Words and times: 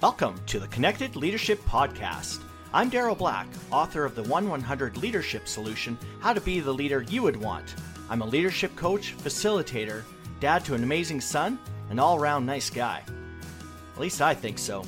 Welcome 0.00 0.40
to 0.46 0.60
the 0.60 0.68
Connected 0.68 1.16
Leadership 1.16 1.60
Podcast. 1.64 2.40
I'm 2.72 2.88
Daryl 2.88 3.18
Black, 3.18 3.48
author 3.72 4.04
of 4.04 4.14
the 4.14 4.22
1 4.22 4.48
100 4.48 4.96
Leadership 4.96 5.48
Solution 5.48 5.98
How 6.20 6.32
to 6.32 6.40
Be 6.40 6.60
the 6.60 6.72
Leader 6.72 7.02
You 7.02 7.24
Would 7.24 7.34
Want. 7.34 7.74
I'm 8.08 8.22
a 8.22 8.26
leadership 8.26 8.76
coach, 8.76 9.16
facilitator, 9.18 10.04
dad 10.38 10.64
to 10.66 10.74
an 10.74 10.84
amazing 10.84 11.20
son, 11.20 11.58
an 11.90 11.98
all 11.98 12.16
around 12.16 12.46
nice 12.46 12.70
guy. 12.70 13.02
At 13.92 14.00
least 14.00 14.22
I 14.22 14.34
think 14.34 14.60
so. 14.60 14.84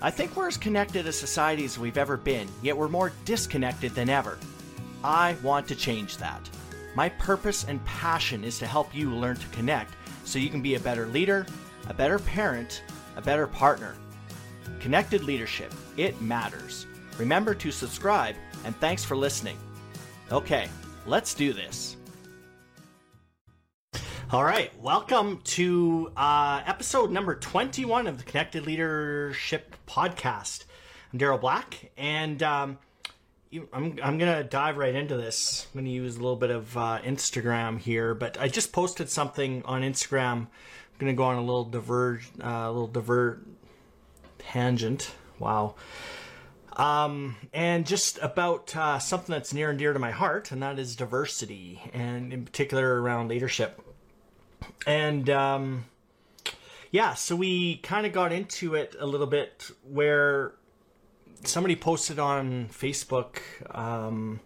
I 0.00 0.12
think 0.12 0.36
we're 0.36 0.46
as 0.46 0.58
connected 0.58 1.08
a 1.08 1.12
society 1.12 1.64
as 1.64 1.76
we've 1.76 1.98
ever 1.98 2.16
been, 2.16 2.46
yet 2.62 2.76
we're 2.76 2.86
more 2.86 3.10
disconnected 3.24 3.96
than 3.96 4.08
ever. 4.08 4.38
I 5.02 5.34
want 5.42 5.66
to 5.68 5.74
change 5.74 6.18
that. 6.18 6.48
My 6.94 7.08
purpose 7.08 7.64
and 7.64 7.84
passion 7.84 8.44
is 8.44 8.60
to 8.60 8.66
help 8.68 8.94
you 8.94 9.10
learn 9.10 9.38
to 9.38 9.48
connect 9.48 9.94
so 10.24 10.38
you 10.38 10.50
can 10.50 10.62
be 10.62 10.76
a 10.76 10.80
better 10.80 11.08
leader, 11.08 11.46
a 11.88 11.94
better 11.94 12.20
parent, 12.20 12.84
a 13.16 13.20
better 13.20 13.48
partner. 13.48 13.96
Connected 14.80 15.24
leadership, 15.24 15.72
it 15.96 16.20
matters. 16.20 16.86
Remember 17.18 17.54
to 17.54 17.70
subscribe, 17.70 18.34
and 18.64 18.74
thanks 18.76 19.04
for 19.04 19.16
listening. 19.16 19.56
Okay, 20.30 20.68
let's 21.06 21.34
do 21.34 21.52
this. 21.52 21.96
All 24.30 24.44
right, 24.44 24.72
welcome 24.80 25.40
to 25.44 26.10
uh, 26.16 26.62
episode 26.64 27.10
number 27.10 27.34
21 27.34 28.06
of 28.06 28.16
the 28.16 28.24
Connected 28.24 28.66
Leadership 28.66 29.76
Podcast. 29.86 30.64
I'm 31.12 31.18
Daryl 31.18 31.38
Black, 31.38 31.90
and 31.98 32.42
um, 32.42 32.78
I'm, 33.52 33.98
I'm 34.02 34.16
going 34.16 34.34
to 34.34 34.42
dive 34.42 34.78
right 34.78 34.94
into 34.94 35.18
this. 35.18 35.66
I'm 35.66 35.80
going 35.80 35.84
to 35.84 35.90
use 35.90 36.16
a 36.16 36.20
little 36.20 36.36
bit 36.36 36.50
of 36.50 36.74
uh, 36.76 37.00
Instagram 37.04 37.78
here, 37.78 38.14
but 38.14 38.40
I 38.40 38.48
just 38.48 38.72
posted 38.72 39.10
something 39.10 39.62
on 39.66 39.82
Instagram. 39.82 40.32
I'm 40.32 40.48
going 40.98 41.12
to 41.12 41.16
go 41.16 41.24
on 41.24 41.36
a 41.36 41.42
little 41.42 41.64
diverge, 41.64 42.30
uh, 42.42 42.48
a 42.48 42.72
little 42.72 42.88
divert 42.88 43.46
tangent. 44.50 45.12
Wow. 45.38 45.74
Um, 46.76 47.36
and 47.52 47.86
just 47.86 48.18
about 48.22 48.74
uh, 48.74 48.98
something 48.98 49.32
that's 49.32 49.52
near 49.52 49.70
and 49.70 49.78
dear 49.78 49.92
to 49.92 49.98
my 49.98 50.10
heart, 50.10 50.52
and 50.52 50.62
that 50.62 50.78
is 50.78 50.96
diversity, 50.96 51.80
and 51.92 52.32
in 52.32 52.44
particular 52.44 53.02
around 53.02 53.28
leadership. 53.28 53.80
And 54.86 55.28
um, 55.28 55.84
yeah, 56.90 57.14
so 57.14 57.36
we 57.36 57.76
kind 57.76 58.06
of 58.06 58.12
got 58.12 58.32
into 58.32 58.74
it 58.74 58.96
a 58.98 59.06
little 59.06 59.26
bit 59.26 59.70
where 59.90 60.52
somebody 61.44 61.76
posted 61.76 62.18
on 62.18 62.68
Facebook 62.68 63.38
um, 63.70 64.40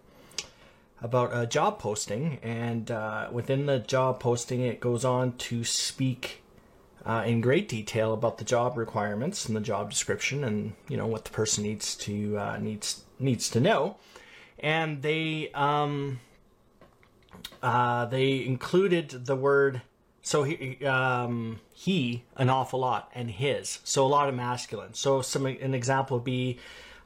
about 1.01 1.29
a 1.31 1.45
job 1.45 1.79
posting, 1.79 2.39
and 2.43 2.91
uh, 2.91 3.29
within 3.31 3.67
the 3.67 3.79
job 3.79 4.19
posting, 4.19 4.61
it 4.61 4.79
goes 4.81 5.05
on 5.05 5.33
to 5.37 5.63
speak 5.63 6.41
uh, 7.07 7.23
in 7.25 7.39
great 7.39 7.69
detail 7.69 8.13
about 8.13 8.37
the 8.37 8.43
job 8.43 8.77
requirements 8.77 9.45
and 9.45 9.55
the 9.55 9.61
job 9.61 9.89
description, 9.89 10.43
and 10.43 10.73
you 10.89 10.97
know 10.97 11.07
what 11.07 11.23
the 11.23 11.31
person 11.31 11.63
needs 11.63 11.95
to 11.95 12.37
uh, 12.37 12.57
needs 12.57 13.03
needs 13.17 13.49
to 13.49 13.61
know. 13.61 13.95
And 14.59 15.01
they 15.01 15.49
um, 15.53 16.19
uh, 17.63 18.05
they 18.05 18.45
included 18.45 19.25
the 19.25 19.37
word 19.37 19.81
so 20.21 20.43
he 20.43 20.85
um, 20.85 21.61
he 21.73 22.23
an 22.35 22.49
awful 22.49 22.81
lot 22.81 23.09
and 23.15 23.31
his 23.31 23.79
so 23.85 24.05
a 24.05 24.09
lot 24.09 24.27
of 24.27 24.35
masculine. 24.35 24.93
So 24.93 25.21
some 25.21 25.45
an 25.45 25.73
example 25.73 26.17
would 26.17 26.25
be. 26.25 26.59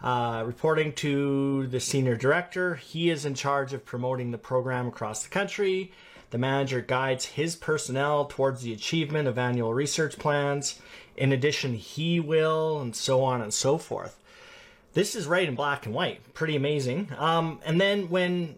Uh, 0.04 0.42
reporting 0.48 0.92
to 0.92 1.68
the 1.68 1.80
senior 1.80 2.16
director, 2.16 2.74
he 2.74 3.12
is 3.12 3.24
in 3.24 3.36
charge 3.36 3.72
of 3.72 3.86
promoting 3.86 4.32
the 4.32 4.38
program 4.40 4.88
across 4.88 5.22
the 5.22 5.30
country. 5.30 5.92
The 6.32 6.38
manager 6.38 6.82
guides 6.82 7.26
his 7.26 7.56
personnel 7.56 8.26
towards 8.26 8.64
the 8.64 8.74
achievement 8.74 9.28
of 9.28 9.38
annual 9.38 9.74
research 9.74 10.18
plans. 10.18 10.80
In 11.16 11.32
addition, 11.32 11.76
he 11.76 12.20
will, 12.20 12.80
and 12.80 12.96
so 12.96 13.22
on 13.24 13.42
and 13.42 13.54
so 13.54 13.78
forth. 13.78 14.18
This 14.94 15.16
is 15.16 15.28
right 15.28 15.48
in 15.48 15.56
black 15.56 15.86
and 15.86 15.94
white. 15.94 16.34
Pretty 16.34 16.56
amazing. 16.56 17.10
Um, 17.18 17.60
and 17.66 17.80
then 17.80 18.10
when 18.10 18.58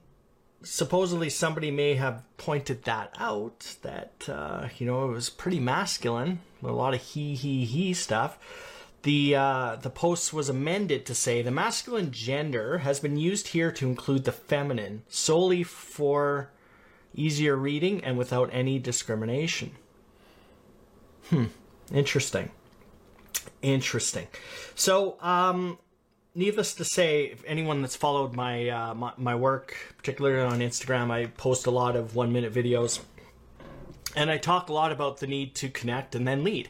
supposedly 0.64 1.30
somebody 1.30 1.72
may 1.72 1.96
have 1.96 2.24
pointed 2.38 2.84
that 2.84 3.14
out, 3.20 3.76
that, 3.82 4.30
uh, 4.30 4.70
you 4.78 4.86
know, 4.86 5.10
it 5.10 5.12
was 5.12 5.30
pretty 5.30 5.60
masculine, 5.60 6.40
a 6.64 6.72
lot 6.72 6.94
of 6.94 7.02
he, 7.02 7.36
he, 7.36 7.66
he 7.66 7.94
stuff. 7.94 8.38
The 9.02 9.36
uh, 9.36 9.76
the 9.82 9.90
post 9.90 10.32
was 10.32 10.48
amended 10.48 11.06
to 11.08 11.14
say 11.14 11.42
the 11.42 11.52
masculine 11.52 12.12
gender 12.12 12.78
has 12.78 13.02
been 13.02 13.18
used 13.18 13.50
here 13.50 13.70
to 13.70 13.86
include 13.86 14.24
the 14.24 14.32
feminine 14.32 15.04
solely 15.10 15.64
for 15.64 16.52
easier 17.14 17.56
reading 17.56 18.04
and 18.04 18.18
without 18.18 18.50
any 18.52 18.80
discrimination. 18.80 19.72
Hmm, 21.30 21.46
interesting. 21.94 22.52
Interesting. 23.62 24.28
So, 24.76 25.18
um, 25.22 25.78
needless 26.36 26.74
to 26.76 26.86
say, 26.86 27.26
if 27.26 27.44
anyone 27.46 27.82
that's 27.82 27.96
followed 27.96 28.34
my, 28.34 28.70
uh, 28.70 28.94
my, 28.94 29.14
my 29.18 29.36
work, 29.36 29.76
particularly 29.98 30.42
on 30.42 30.60
Instagram, 30.60 31.12
I 31.12 31.28
post 31.28 31.66
a 31.66 31.72
lot 31.72 31.96
of 31.96 32.16
one 32.16 32.34
minute 32.34 32.54
videos, 32.54 33.00
and 34.16 34.30
I 34.30 34.38
talk 34.38 34.70
a 34.70 34.74
lot 34.74 34.92
about 34.92 35.18
the 35.18 35.28
need 35.28 35.56
to 35.56 35.70
connect 35.70 36.16
and 36.16 36.28
then 36.28 36.44
lead, 36.44 36.70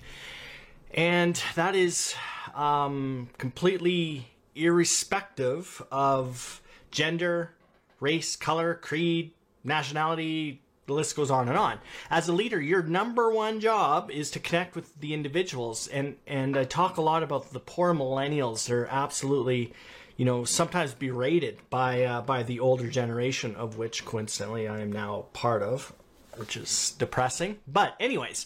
and 0.94 1.42
that 1.56 1.76
is 1.76 2.14
um, 2.54 3.30
completely 3.38 4.28
irrespective 4.56 5.82
of 5.92 6.62
gender, 6.92 7.52
race, 8.00 8.36
color, 8.36 8.76
creed, 8.76 9.32
nationality, 9.64 10.62
the 10.86 10.94
list 10.94 11.16
goes 11.16 11.32
on 11.32 11.48
and 11.48 11.58
on. 11.58 11.80
As 12.10 12.28
a 12.28 12.34
leader, 12.34 12.60
your 12.60 12.84
number 12.84 13.32
one 13.32 13.60
job 13.60 14.12
is 14.12 14.32
to 14.32 14.40
connect 14.40 14.76
with 14.76 15.00
the 15.00 15.14
individuals. 15.14 15.88
And, 15.88 16.16
and 16.28 16.58
I 16.58 16.66
talk 16.66 16.98
a 16.98 17.02
lot 17.02 17.24
about 17.24 17.52
the 17.54 17.60
poor 17.60 17.94
millennials. 17.94 18.68
They're 18.68 18.88
absolutely, 18.88 19.74
you 20.18 20.26
know, 20.26 20.44
sometimes 20.44 20.94
berated 20.94 21.60
by, 21.70 22.04
uh, 22.04 22.22
by 22.22 22.44
the 22.44 22.60
older 22.60 22.90
generation, 22.90 23.56
of 23.56 23.78
which 23.78 24.06
coincidentally 24.06 24.68
I 24.68 24.82
am 24.82 24.92
now 24.92 25.26
part 25.34 25.64
of, 25.64 25.94
which 26.36 26.58
is 26.58 26.96
depressing. 26.98 27.60
But, 27.68 27.96
anyways, 28.00 28.46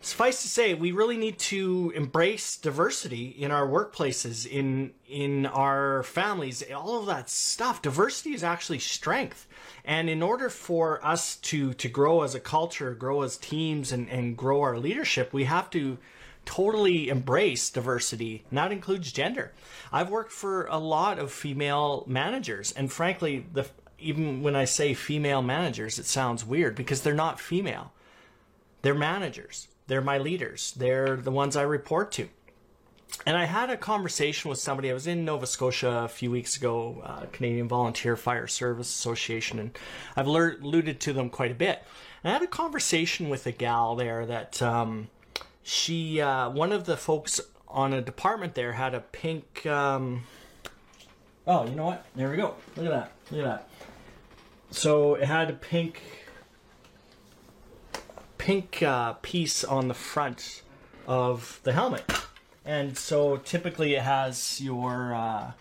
suffice 0.00 0.42
to 0.42 0.48
say, 0.48 0.74
we 0.74 0.92
really 0.92 1.16
need 1.16 1.38
to 1.38 1.92
embrace 1.94 2.56
diversity 2.56 3.26
in 3.26 3.50
our 3.50 3.66
workplaces, 3.66 4.46
in 4.46 4.92
in 5.08 5.46
our 5.46 6.02
families, 6.04 6.62
all 6.74 7.00
of 7.00 7.06
that 7.06 7.28
stuff. 7.28 7.82
Diversity 7.82 8.32
is 8.32 8.44
actually 8.44 8.78
strength. 8.78 9.46
And 9.84 10.08
in 10.08 10.22
order 10.22 10.48
for 10.48 11.04
us 11.04 11.36
to 11.36 11.74
to 11.74 11.88
grow 11.88 12.22
as 12.22 12.34
a 12.34 12.40
culture, 12.40 12.94
grow 12.94 13.22
as 13.22 13.36
teams 13.36 13.90
and, 13.90 14.08
and 14.08 14.36
grow 14.36 14.60
our 14.60 14.78
leadership, 14.78 15.32
we 15.32 15.44
have 15.44 15.68
to 15.70 15.98
totally 16.44 17.08
embrace 17.08 17.68
diversity. 17.68 18.44
And 18.50 18.58
that 18.58 18.72
includes 18.72 19.12
gender. 19.12 19.52
I've 19.92 20.10
worked 20.10 20.32
for 20.32 20.66
a 20.66 20.78
lot 20.78 21.18
of 21.18 21.32
female 21.32 22.04
managers, 22.06 22.72
and 22.72 22.92
frankly, 22.92 23.46
the 23.52 23.68
even 23.98 24.42
when 24.42 24.54
I 24.54 24.64
say 24.64 24.94
female 24.94 25.42
managers, 25.42 25.98
it 25.98 26.06
sounds 26.06 26.44
weird 26.44 26.76
because 26.76 27.02
they're 27.02 27.14
not 27.14 27.40
female. 27.40 27.92
They're 28.82 28.94
managers 28.94 29.66
they're 29.88 30.00
my 30.00 30.18
leaders. 30.18 30.72
They're 30.76 31.16
the 31.16 31.32
ones 31.32 31.56
I 31.56 31.62
report 31.62 32.12
to. 32.12 32.28
And 33.26 33.36
I 33.36 33.46
had 33.46 33.70
a 33.70 33.76
conversation 33.76 34.48
with 34.48 34.58
somebody. 34.58 34.90
I 34.90 34.94
was 34.94 35.06
in 35.06 35.24
Nova 35.24 35.46
Scotia 35.46 36.02
a 36.04 36.08
few 36.08 36.30
weeks 36.30 36.56
ago, 36.56 37.02
uh, 37.04 37.26
Canadian 37.32 37.66
Volunteer 37.66 38.16
Fire 38.16 38.46
Service 38.46 38.88
Association, 38.88 39.58
and 39.58 39.78
I've 40.14 40.26
alluded 40.26 41.00
to 41.00 41.12
them 41.12 41.30
quite 41.30 41.50
a 41.50 41.54
bit. 41.54 41.82
And 42.22 42.30
I 42.30 42.34
had 42.34 42.42
a 42.42 42.46
conversation 42.46 43.28
with 43.28 43.46
a 43.46 43.52
gal 43.52 43.96
there 43.96 44.26
that 44.26 44.60
um, 44.62 45.08
she, 45.62 46.20
uh, 46.20 46.50
one 46.50 46.70
of 46.70 46.84
the 46.84 46.96
folks 46.96 47.40
on 47.66 47.92
a 47.92 48.00
department 48.00 48.54
there 48.54 48.72
had 48.72 48.94
a 48.94 49.00
pink. 49.00 49.64
Um, 49.66 50.24
oh, 51.46 51.66
you 51.66 51.74
know 51.74 51.86
what? 51.86 52.04
There 52.14 52.30
we 52.30 52.36
go. 52.36 52.54
Look 52.76 52.86
at 52.86 52.92
that. 52.92 53.12
Look 53.30 53.40
at 53.40 53.46
that. 53.46 53.68
So 54.70 55.14
it 55.14 55.24
had 55.24 55.48
a 55.50 55.54
pink 55.54 56.02
pink 58.48 58.82
uh, 58.82 59.12
piece 59.20 59.62
on 59.62 59.88
the 59.88 59.94
front 59.94 60.62
of 61.06 61.60
the 61.64 61.72
helmet. 61.74 62.10
And 62.64 62.96
so 62.96 63.36
typically 63.36 63.94
it 63.94 64.00
has 64.00 64.58
your 64.58 65.14
uh, 65.14 65.52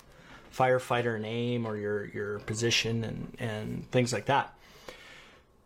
firefighter 0.56 1.20
name 1.20 1.66
or 1.66 1.76
your, 1.76 2.06
your 2.06 2.40
position 2.40 3.04
and, 3.04 3.36
and 3.40 3.92
things 3.92 4.14
like 4.14 4.28
that. 4.28 4.58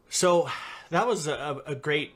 So 0.09 0.49
that 0.89 1.05
was 1.05 1.27
a, 1.27 1.61
a 1.67 1.75
great 1.75 2.15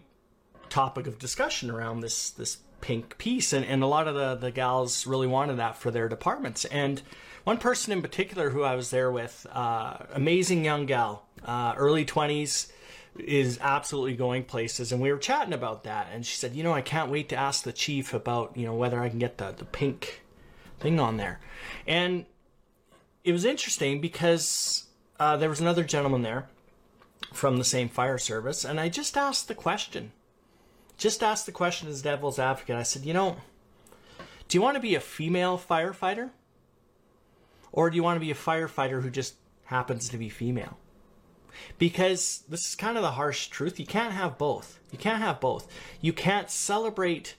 topic 0.69 1.06
of 1.06 1.19
discussion 1.19 1.69
around 1.69 2.00
this, 2.00 2.31
this 2.31 2.57
pink 2.81 3.19
piece. 3.19 3.54
And, 3.54 3.63
and 3.63 3.84
a 3.84 3.88
lot 3.88 4.07
of 4.07 4.16
the, 4.16 4.34
the 4.34 4.50
gals 4.50 5.06
really 5.06 5.28
wanted 5.28 5.57
that 5.57 5.78
for 5.78 5.92
their 5.92 6.10
departments. 6.10 6.66
And 6.66 7.04
one 7.44 7.60
person 7.60 7.94
in 7.94 8.02
particular 8.02 8.50
who 8.50 8.63
I 8.63 8.74
was 8.74 8.90
there 8.90 9.12
with, 9.12 9.46
uh, 9.52 9.98
amazing 10.16 10.66
young 10.66 10.88
gal, 10.88 11.28
uh, 11.44 11.75
early 11.78 12.06
20s, 12.06 12.72
is 13.18 13.58
absolutely 13.62 14.16
going 14.16 14.44
places. 14.44 14.92
And 14.92 15.02
we 15.02 15.12
were 15.12 15.18
chatting 15.18 15.54
about 15.54 15.84
that. 15.84 16.10
And 16.12 16.26
she 16.26 16.36
said 16.36 16.56
you 16.56 16.64
know 16.64 16.74
i 16.74 16.82
can't 16.82 17.12
wait 17.12 17.30
to 17.30 17.36
ask 17.36 17.64
the 17.64 17.74
chief 17.74 18.14
about 18.14 18.56
you 18.56 18.66
know 18.66 18.76
whether 18.76 19.02
i 19.02 19.10
can 19.10 19.20
get 19.20 19.38
the, 19.38 19.52
the 19.52 19.66
pink 19.66 20.22
thing 20.80 21.00
on 21.00 21.18
there. 21.18 21.40
And 21.88 22.26
it 23.24 23.32
was 23.32 23.46
interesting 23.46 24.02
because 24.02 24.86
uh, 25.20 25.38
there 25.38 25.50
was 25.50 25.62
another 25.62 25.84
gentleman 25.84 26.22
there 26.22 26.50
from 27.34 27.58
the 27.58 27.64
same 27.64 27.90
fire 27.90 28.18
service. 28.18 28.66
And 28.66 28.80
i 28.80 28.90
just 28.90 29.18
asked 29.18 29.48
the 29.48 29.56
question. 29.56 30.12
Just 30.98 31.24
asked 31.24 31.46
the 31.46 31.52
question 31.52 31.90
as 31.90 32.02
devil's 32.02 32.40
advocate. 32.40 32.76
I 32.76 32.84
said 32.84 33.06
you 33.06 33.14
know 33.14 33.38
Do 34.48 34.58
you 34.58 34.62
want 34.62 34.76
to 34.76 34.82
be 34.82 34.96
a 34.96 35.00
female 35.00 35.58
firefighter? 35.58 36.32
Or 37.72 37.90
do 37.90 37.98
you 37.98 38.04
want 38.04 38.16
to 38.16 38.22
be 38.22 38.32
a 38.32 38.36
firefighter 38.36 39.02
who 39.02 39.10
just 39.10 39.36
happens 39.66 40.08
to 40.10 40.18
be 40.18 40.30
female? 40.30 40.78
Because 41.78 42.44
this 42.50 42.68
is 42.68 42.75
kind 42.75 42.98
of 42.98 43.04
the 43.04 43.12
harsh 43.12 43.48
truth. 43.48 43.80
You 43.80 43.86
can't 43.86 44.13
have 44.13 44.38
both. 44.38 44.80
You 44.92 44.98
can't 44.98 45.22
have 45.22 45.40
both. 45.40 45.68
You 46.02 46.13
can't 46.13 46.50
celebrate 46.50 47.36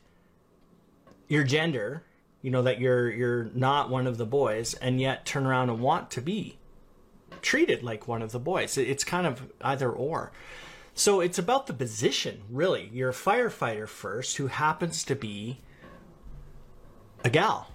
your 1.29 1.45
gender, 1.45 2.05
you 2.43 2.51
know, 2.51 2.63
that 2.63 2.81
you're 2.81 3.11
you're 3.11 3.51
not 3.55 3.91
one 3.91 4.07
of 4.07 4.19
the 4.19 4.27
boys, 4.27 4.75
and 4.75 5.01
yet 5.01 5.27
turn 5.27 5.47
around 5.47 5.71
and 5.71 5.81
want 5.81 6.11
to 6.13 6.21
be 6.21 6.59
treated 7.43 7.83
like 7.83 8.07
one 8.07 8.23
of 8.23 8.33
the 8.33 8.39
boys. 8.39 8.79
It's 8.79 9.05
kind 9.05 9.27
of 9.27 9.51
either 9.61 9.91
or. 9.91 10.33
So 10.95 11.21
it's 11.21 11.39
about 11.39 11.67
the 11.67 11.75
position, 11.75 12.43
really. 12.49 12.91
You're 12.93 13.11
a 13.11 13.15
firefighter 13.15 13.87
first 13.87 14.39
who 14.39 14.47
happens 14.47 15.05
to 15.05 15.15
be 15.15 15.59
a 17.23 17.29
gal. 17.29 17.71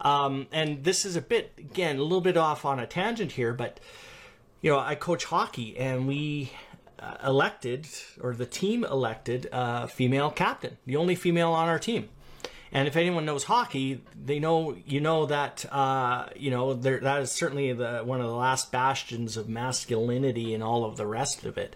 Um, 0.00 0.46
and 0.50 0.82
this 0.82 1.04
is 1.04 1.14
a 1.14 1.20
bit, 1.20 1.52
again, 1.58 1.98
a 1.98 2.02
little 2.02 2.20
bit 2.20 2.36
off 2.36 2.64
on 2.64 2.80
a 2.80 2.86
tangent 2.86 3.32
here, 3.32 3.52
but, 3.52 3.78
you 4.60 4.70
know, 4.70 4.78
I 4.78 4.94
coach 4.94 5.24
hockey 5.24 5.76
and 5.78 6.06
we 6.06 6.52
uh, 6.98 7.16
elected, 7.24 7.88
or 8.20 8.34
the 8.34 8.46
team 8.46 8.84
elected, 8.84 9.48
a 9.52 9.88
female 9.88 10.30
captain, 10.30 10.76
the 10.86 10.96
only 10.96 11.14
female 11.14 11.52
on 11.52 11.68
our 11.68 11.78
team. 11.78 12.08
And 12.72 12.86
if 12.86 12.96
anyone 12.96 13.24
knows 13.24 13.44
hockey, 13.44 14.02
they 14.22 14.38
know 14.38 14.76
you 14.86 15.00
know 15.00 15.26
that 15.26 15.64
uh, 15.72 16.28
you 16.36 16.50
know 16.50 16.74
there, 16.74 17.00
that 17.00 17.22
is 17.22 17.32
certainly 17.32 17.72
the 17.72 18.02
one 18.04 18.20
of 18.20 18.28
the 18.28 18.34
last 18.34 18.70
bastions 18.70 19.36
of 19.36 19.48
masculinity 19.48 20.54
and 20.54 20.62
all 20.62 20.84
of 20.84 20.96
the 20.96 21.06
rest 21.06 21.44
of 21.44 21.58
it. 21.58 21.74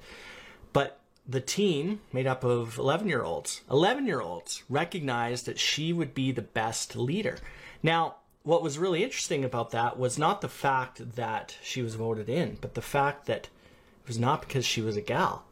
But 0.72 1.00
the 1.26 1.40
team, 1.40 2.00
made 2.12 2.26
up 2.26 2.44
of 2.44 2.78
11 2.78 3.08
year 3.08 3.22
olds, 3.22 3.62
11 3.70 4.06
year 4.06 4.20
olds, 4.20 4.62
recognized 4.68 5.46
that 5.46 5.58
she 5.58 5.92
would 5.92 6.14
be 6.14 6.30
the 6.30 6.42
best 6.42 6.94
leader. 6.94 7.38
Now, 7.82 8.16
what 8.44 8.62
was 8.62 8.78
really 8.78 9.02
interesting 9.02 9.44
about 9.44 9.70
that 9.70 9.98
was 9.98 10.18
not 10.18 10.40
the 10.40 10.48
fact 10.48 11.16
that 11.16 11.56
she 11.62 11.82
was 11.82 11.96
voted 11.96 12.28
in, 12.28 12.58
but 12.60 12.74
the 12.74 12.82
fact 12.82 13.26
that 13.26 13.48
it 14.02 14.08
was 14.08 14.18
not 14.18 14.40
because 14.42 14.64
she 14.64 14.80
was 14.80 14.96
a 14.96 15.00
gal. 15.00 15.44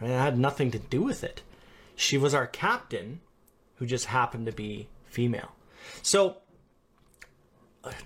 Right? 0.00 0.10
It 0.10 0.18
had 0.18 0.38
nothing 0.38 0.70
to 0.72 0.78
do 0.78 1.02
with 1.02 1.22
it. 1.22 1.42
She 1.94 2.18
was 2.18 2.34
our 2.34 2.46
captain, 2.46 3.20
who 3.76 3.86
just 3.86 4.06
happened 4.06 4.46
to 4.46 4.52
be 4.52 4.88
female. 5.06 5.52
So, 6.02 6.38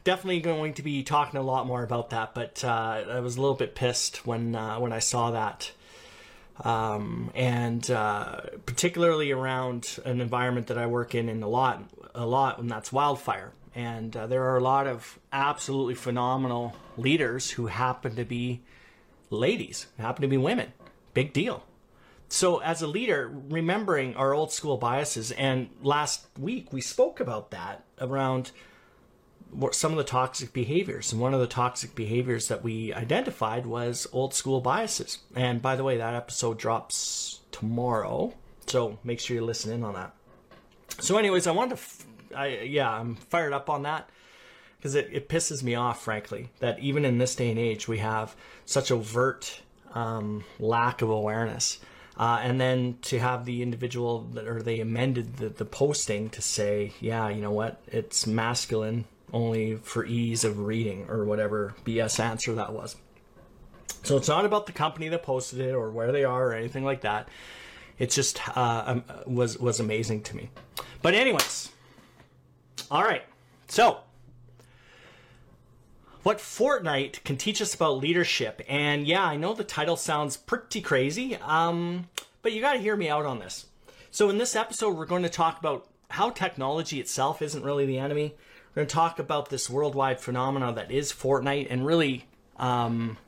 definitely 0.05 0.41
going 0.41 0.75
to 0.75 0.83
be 0.83 1.03
talking 1.03 1.39
a 1.39 1.43
lot 1.43 1.67
more 1.67 1.83
about 1.83 2.11
that. 2.11 2.35
But 2.35 2.63
uh, 2.65 3.05
I 3.09 3.21
was 3.21 3.37
a 3.37 3.41
little 3.41 3.57
bit 3.57 3.75
pissed 3.75 4.27
when 4.27 4.55
uh, 4.55 4.79
when 4.79 4.93
I 4.93 4.99
saw 4.99 5.31
that 5.31 5.73
um, 6.61 7.31
and 7.35 7.91
uh, 7.91 8.41
particularly 8.67 9.31
around 9.31 9.99
an 10.05 10.21
environment 10.21 10.69
that 10.69 10.79
I 10.79 10.87
work 10.87 11.15
in 11.15 11.29
in 11.29 11.43
a 11.43 11.49
lot, 11.49 11.83
a 12.15 12.27
lot, 12.27 12.59
and 12.59 12.71
that's 12.71 12.93
wildfire. 12.93 13.53
And 13.75 14.17
uh, 14.17 14.27
there 14.27 14.45
are 14.45 14.57
a 14.57 14.63
lot 14.63 14.87
of 14.87 15.19
absolutely 15.33 15.95
phenomenal 15.95 16.77
leaders 16.97 17.53
who 17.53 17.67
happen 17.67 18.17
to 18.17 18.25
be 18.25 18.63
ladies, 19.31 19.87
happen 19.99 20.23
to 20.23 20.29
be 20.29 20.37
women. 20.37 20.73
Big 21.15 21.33
deal. 21.33 21.65
So, 22.29 22.63
as 22.63 22.81
a 22.81 22.87
leader, 22.87 23.31
remembering 23.51 24.17
our 24.17 24.33
old 24.33 24.53
school 24.53 24.79
biases, 24.79 25.33
and 25.33 25.69
last 25.83 26.27
week 26.39 26.73
we 26.73 26.81
spoke 26.81 27.21
about 27.21 27.51
that 27.51 27.85
around 28.01 28.53
some 29.73 29.93
of 29.93 29.99
the 29.99 30.05
toxic 30.05 30.53
behaviors. 30.53 31.13
And 31.13 31.21
one 31.21 31.35
of 31.35 31.41
the 31.41 31.47
toxic 31.47 31.95
behaviors 31.95 32.49
that 32.49 32.65
we 32.65 32.93
identified 32.95 33.67
was 33.67 34.07
old 34.13 34.35
school 34.35 34.61
biases. 34.61 35.19
And 35.37 35.61
by 35.61 35.77
the 35.77 35.85
way, 35.85 35.99
that 35.99 36.15
episode 36.15 36.59
drops 36.59 37.41
tomorrow. 37.51 38.33
So 38.67 38.99
make 39.05 39.21
sure 39.21 39.37
you 39.37 39.45
listen 39.45 39.73
in 39.73 39.85
on 39.85 39.95
that. 39.95 40.15
So, 41.01 41.19
anyways, 41.19 41.47
I 41.47 41.51
wanted 41.51 41.77
to, 41.77 41.83
f- 41.83 42.07
I, 42.35 42.61
yeah, 42.63 42.91
I'm 42.91 43.17
fired 43.17 43.53
up 43.53 43.71
on 43.71 43.83
that 43.83 44.09
because 44.79 44.95
it, 44.95 45.09
it 45.13 45.29
pisses 45.29 45.63
me 45.63 45.75
off, 45.75 46.03
frankly, 46.03 46.51
that 46.59 46.79
even 46.81 47.05
in 47.05 47.19
this 47.19 47.37
day 47.37 47.51
and 47.51 47.59
age, 47.59 47.87
we 47.87 47.99
have 47.99 48.35
such 48.65 48.91
overt 48.91 49.61
um, 49.95 50.45
lack 50.59 51.03
of 51.03 51.11
awareness. 51.11 51.79
Uh, 52.17 52.41
and 52.43 52.61
then 52.61 52.99
to 53.03 53.19
have 53.19 53.45
the 53.45 53.63
individual 53.63 54.23
that, 54.35 54.47
or 54.47 54.61
they 54.61 54.81
amended 54.81 55.37
the, 55.37 55.49
the 55.49 55.65
posting 55.65 56.29
to 56.31 56.43
say, 56.43 56.93
yeah, 57.01 57.29
you 57.29 57.41
know 57.41 57.51
what, 57.51 57.81
it's 57.87 58.27
masculine 58.27 59.05
only 59.33 59.77
for 59.77 60.05
ease 60.05 60.45
of 60.45 60.59
reading 60.59 61.07
or 61.09 61.25
whatever 61.25 61.75
BS 61.85 62.21
answer 62.21 62.55
that 62.55 62.73
was. 62.73 62.97
So 64.03 64.17
it's 64.17 64.29
not 64.29 64.45
about 64.45 64.67
the 64.67 64.73
company 64.73 65.09
that 65.09 65.23
posted 65.23 65.61
it 65.61 65.73
or 65.73 65.91
where 65.91 66.13
they 66.13 66.25
are 66.25 66.49
or 66.49 66.55
anything 66.55 66.85
like 66.85 67.03
that. 67.03 67.29
It 67.99 68.11
just 68.11 68.41
uh, 68.57 68.83
um, 68.87 69.05
was 69.27 69.59
was 69.59 69.79
amazing 69.79 70.23
to 70.25 70.37
me. 70.37 70.51
But 71.03 71.15
anyways, 71.15 71.71
all 72.93 73.03
right. 73.03 73.25
So 73.69 73.99
what 76.23 76.39
Fortnite 76.39 77.25
can 77.25 77.37
teach 77.37 77.61
us 77.61 77.75
about 77.75 77.99
leadership, 77.99 78.63
and 78.69 79.07
yeah, 79.07 79.25
I 79.25 79.37
know 79.37 79.55
the 79.55 79.65
title 79.65 79.97
sounds 79.97 80.37
pretty 80.37 80.81
crazy, 80.81 81.37
um, 81.37 82.09
but 82.43 82.53
you 82.53 82.61
got 82.61 82.75
to 82.75 82.79
hear 82.79 82.95
me 82.97 83.09
out 83.09 83.25
on 83.25 83.41
this. 83.41 83.67
So 84.11 84.31
in 84.31 84.39
this 84.39 84.55
episode, 84.55 84.97
we're 84.97 85.07
going 85.07 85.25
to 85.25 85.29
talk 85.29 85.59
about 85.59 85.89
how 86.11 86.31
technology 86.31 87.01
itself 87.01 87.43
isn't 87.43 87.65
really 87.65 87.87
the 87.87 87.99
enemy 87.99 88.35
we're 88.75 88.81
going 88.81 88.89
to 88.89 88.95
talk 88.95 89.19
about 89.19 89.51
this 89.51 89.69
worldwide 89.69 90.19
phenomenon 90.19 90.77
that 90.77 90.91
is 90.91 91.13
Fortnite 91.13 91.67
and 91.69 91.85
really 91.85 92.25
um, 92.57 93.19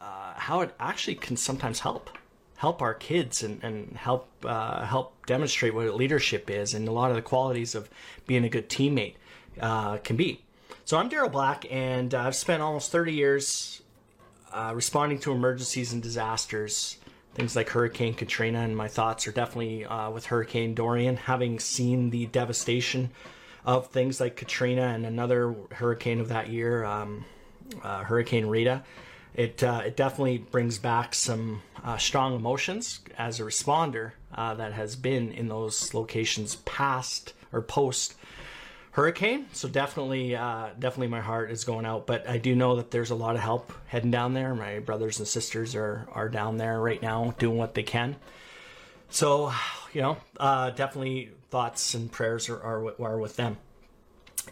uh, 0.00 0.32
how 0.34 0.62
it 0.62 0.74
actually 0.80 1.16
can 1.16 1.36
sometimes 1.36 1.80
help 1.80 2.08
help 2.56 2.82
our 2.82 2.94
kids 2.94 3.42
and, 3.42 3.62
and 3.62 3.96
help 3.96 4.28
uh, 4.44 4.84
help 4.84 5.26
demonstrate 5.26 5.74
what 5.74 5.94
leadership 5.94 6.50
is 6.50 6.74
and 6.74 6.88
a 6.88 6.92
lot 6.92 7.10
of 7.10 7.16
the 7.16 7.22
qualities 7.22 7.74
of 7.74 7.88
being 8.26 8.44
a 8.44 8.48
good 8.48 8.68
teammate 8.68 9.14
uh, 9.60 9.98
can 9.98 10.16
be. 10.16 10.40
So 10.84 10.96
I'm 10.96 11.10
Daryl 11.10 11.32
Black, 11.32 11.66
and 11.70 12.14
I've 12.14 12.36
spent 12.36 12.62
almost 12.62 12.92
30 12.92 13.12
years 13.12 13.82
uh, 14.52 14.72
responding 14.74 15.18
to 15.20 15.32
emergencies 15.32 15.92
and 15.92 16.02
disasters, 16.02 16.98
things 17.34 17.56
like 17.56 17.68
Hurricane 17.70 18.14
Katrina, 18.14 18.60
and 18.60 18.76
my 18.76 18.86
thoughts 18.86 19.26
are 19.26 19.32
definitely 19.32 19.84
uh, 19.84 20.10
with 20.10 20.26
Hurricane 20.26 20.74
Dorian, 20.74 21.16
having 21.16 21.58
seen 21.58 22.10
the 22.10 22.26
devastation 22.26 23.10
of 23.64 23.88
things 23.88 24.20
like 24.20 24.36
Katrina 24.36 24.82
and 24.82 25.04
another 25.04 25.56
hurricane 25.72 26.20
of 26.20 26.28
that 26.28 26.48
year, 26.48 26.84
um, 26.84 27.24
uh, 27.82 28.04
Hurricane 28.04 28.46
Rita. 28.46 28.84
It, 29.36 29.62
uh, 29.62 29.82
it 29.84 29.96
definitely 29.96 30.38
brings 30.38 30.78
back 30.78 31.14
some 31.14 31.62
uh, 31.84 31.98
strong 31.98 32.34
emotions 32.34 33.00
as 33.18 33.38
a 33.38 33.42
responder 33.44 34.12
uh, 34.34 34.54
that 34.54 34.72
has 34.72 34.96
been 34.96 35.30
in 35.30 35.48
those 35.48 35.92
locations 35.92 36.56
past 36.56 37.34
or 37.52 37.60
post 37.60 38.14
hurricane. 38.92 39.44
So 39.52 39.68
definitely, 39.68 40.34
uh, 40.34 40.70
definitely, 40.78 41.08
my 41.08 41.20
heart 41.20 41.50
is 41.50 41.64
going 41.64 41.84
out. 41.84 42.06
But 42.06 42.26
I 42.26 42.38
do 42.38 42.56
know 42.56 42.76
that 42.76 42.90
there's 42.90 43.10
a 43.10 43.14
lot 43.14 43.36
of 43.36 43.42
help 43.42 43.70
heading 43.88 44.10
down 44.10 44.32
there. 44.32 44.54
My 44.54 44.78
brothers 44.78 45.18
and 45.18 45.28
sisters 45.28 45.74
are 45.74 46.08
are 46.12 46.30
down 46.30 46.56
there 46.56 46.80
right 46.80 47.02
now 47.02 47.34
doing 47.38 47.58
what 47.58 47.74
they 47.74 47.82
can. 47.82 48.16
So, 49.10 49.52
you 49.92 50.00
know, 50.00 50.16
uh, 50.40 50.70
definitely 50.70 51.30
thoughts 51.50 51.94
and 51.94 52.10
prayers 52.10 52.48
are, 52.48 52.60
are, 52.60 52.94
are 53.00 53.18
with 53.18 53.36
them. 53.36 53.58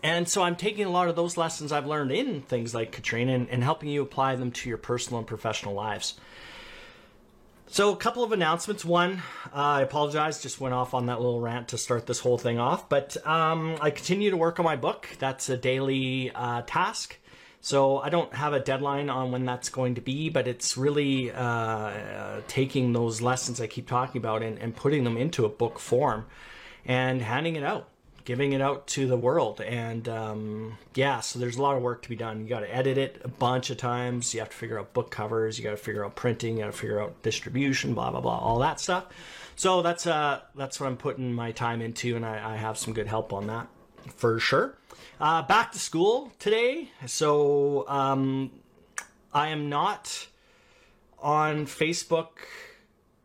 And 0.02 0.28
so 0.28 0.42
I'm 0.42 0.56
taking 0.56 0.84
a 0.84 0.90
lot 0.90 1.08
of 1.08 1.16
those 1.16 1.36
lessons 1.36 1.72
I've 1.72 1.86
learned 1.86 2.12
in 2.12 2.42
things 2.42 2.74
like 2.74 2.92
Katrina 2.92 3.32
and, 3.32 3.48
and, 3.48 3.62
helping 3.62 3.88
you 3.88 4.02
apply 4.02 4.36
them 4.36 4.50
to 4.52 4.68
your 4.68 4.78
personal 4.78 5.18
and 5.18 5.26
professional 5.26 5.74
lives. 5.74 6.14
So, 7.66 7.92
a 7.92 7.96
couple 7.96 8.22
of 8.22 8.30
announcements. 8.32 8.84
One, 8.84 9.22
uh, 9.46 9.56
I 9.56 9.80
apologize, 9.80 10.42
just 10.42 10.60
went 10.60 10.74
off 10.74 10.94
on 10.94 11.06
that 11.06 11.20
little 11.20 11.40
rant 11.40 11.68
to 11.68 11.78
start 11.78 12.06
this 12.06 12.20
whole 12.20 12.38
thing 12.38 12.58
off, 12.58 12.88
but 12.88 13.16
um, 13.26 13.76
I 13.80 13.90
continue 13.90 14.30
to 14.30 14.36
work 14.36 14.60
on 14.60 14.64
my 14.64 14.76
book. 14.76 15.08
That's 15.18 15.48
a 15.48 15.56
daily 15.56 16.30
uh, 16.34 16.62
task. 16.66 17.16
So, 17.60 17.98
I 17.98 18.10
don't 18.10 18.32
have 18.34 18.52
a 18.52 18.60
deadline 18.60 19.08
on 19.08 19.32
when 19.32 19.46
that's 19.46 19.70
going 19.70 19.94
to 19.94 20.02
be, 20.02 20.28
but 20.28 20.46
it's 20.46 20.76
really 20.76 21.32
uh, 21.32 22.42
taking 22.46 22.92
those 22.92 23.22
lessons 23.22 23.60
I 23.60 23.66
keep 23.66 23.88
talking 23.88 24.20
about 24.20 24.42
and, 24.42 24.58
and 24.58 24.76
putting 24.76 25.02
them 25.04 25.16
into 25.16 25.46
a 25.46 25.48
book 25.48 25.78
form 25.78 26.26
and 26.84 27.22
handing 27.22 27.56
it 27.56 27.64
out, 27.64 27.88
giving 28.24 28.52
it 28.52 28.60
out 28.60 28.86
to 28.88 29.06
the 29.06 29.16
world. 29.16 29.60
And 29.60 30.08
um, 30.08 30.78
yeah, 30.94 31.20
so 31.20 31.38
there's 31.38 31.56
a 31.56 31.62
lot 31.62 31.76
of 31.76 31.82
work 31.82 32.02
to 32.02 32.08
be 32.08 32.16
done. 32.16 32.42
You 32.42 32.48
got 32.48 32.60
to 32.60 32.74
edit 32.74 32.98
it 32.98 33.20
a 33.24 33.28
bunch 33.28 33.70
of 33.70 33.76
times. 33.76 34.32
You 34.34 34.40
have 34.40 34.50
to 34.50 34.56
figure 34.56 34.78
out 34.78 34.92
book 34.92 35.10
covers. 35.10 35.58
You 35.58 35.64
got 35.64 35.70
to 35.70 35.76
figure 35.76 36.04
out 36.04 36.14
printing. 36.16 36.56
You 36.56 36.64
got 36.64 36.72
to 36.72 36.78
figure 36.78 37.00
out 37.00 37.22
distribution. 37.22 37.94
Blah 37.94 38.10
blah 38.10 38.20
blah. 38.20 38.38
All 38.38 38.58
that 38.60 38.80
stuff. 38.80 39.06
So 39.56 39.82
that's 39.82 40.06
uh 40.06 40.40
that's 40.54 40.80
what 40.80 40.86
I'm 40.86 40.96
putting 40.96 41.32
my 41.32 41.52
time 41.52 41.80
into, 41.80 42.16
and 42.16 42.26
I, 42.26 42.54
I 42.54 42.56
have 42.56 42.76
some 42.76 42.92
good 42.92 43.06
help 43.06 43.32
on 43.32 43.46
that 43.46 43.68
for 44.16 44.38
sure. 44.38 44.76
Uh, 45.20 45.42
back 45.42 45.72
to 45.72 45.78
school 45.78 46.32
today, 46.38 46.90
so 47.06 47.88
um, 47.88 48.50
I 49.32 49.48
am 49.48 49.68
not 49.68 50.26
on 51.20 51.66
Facebook 51.66 52.30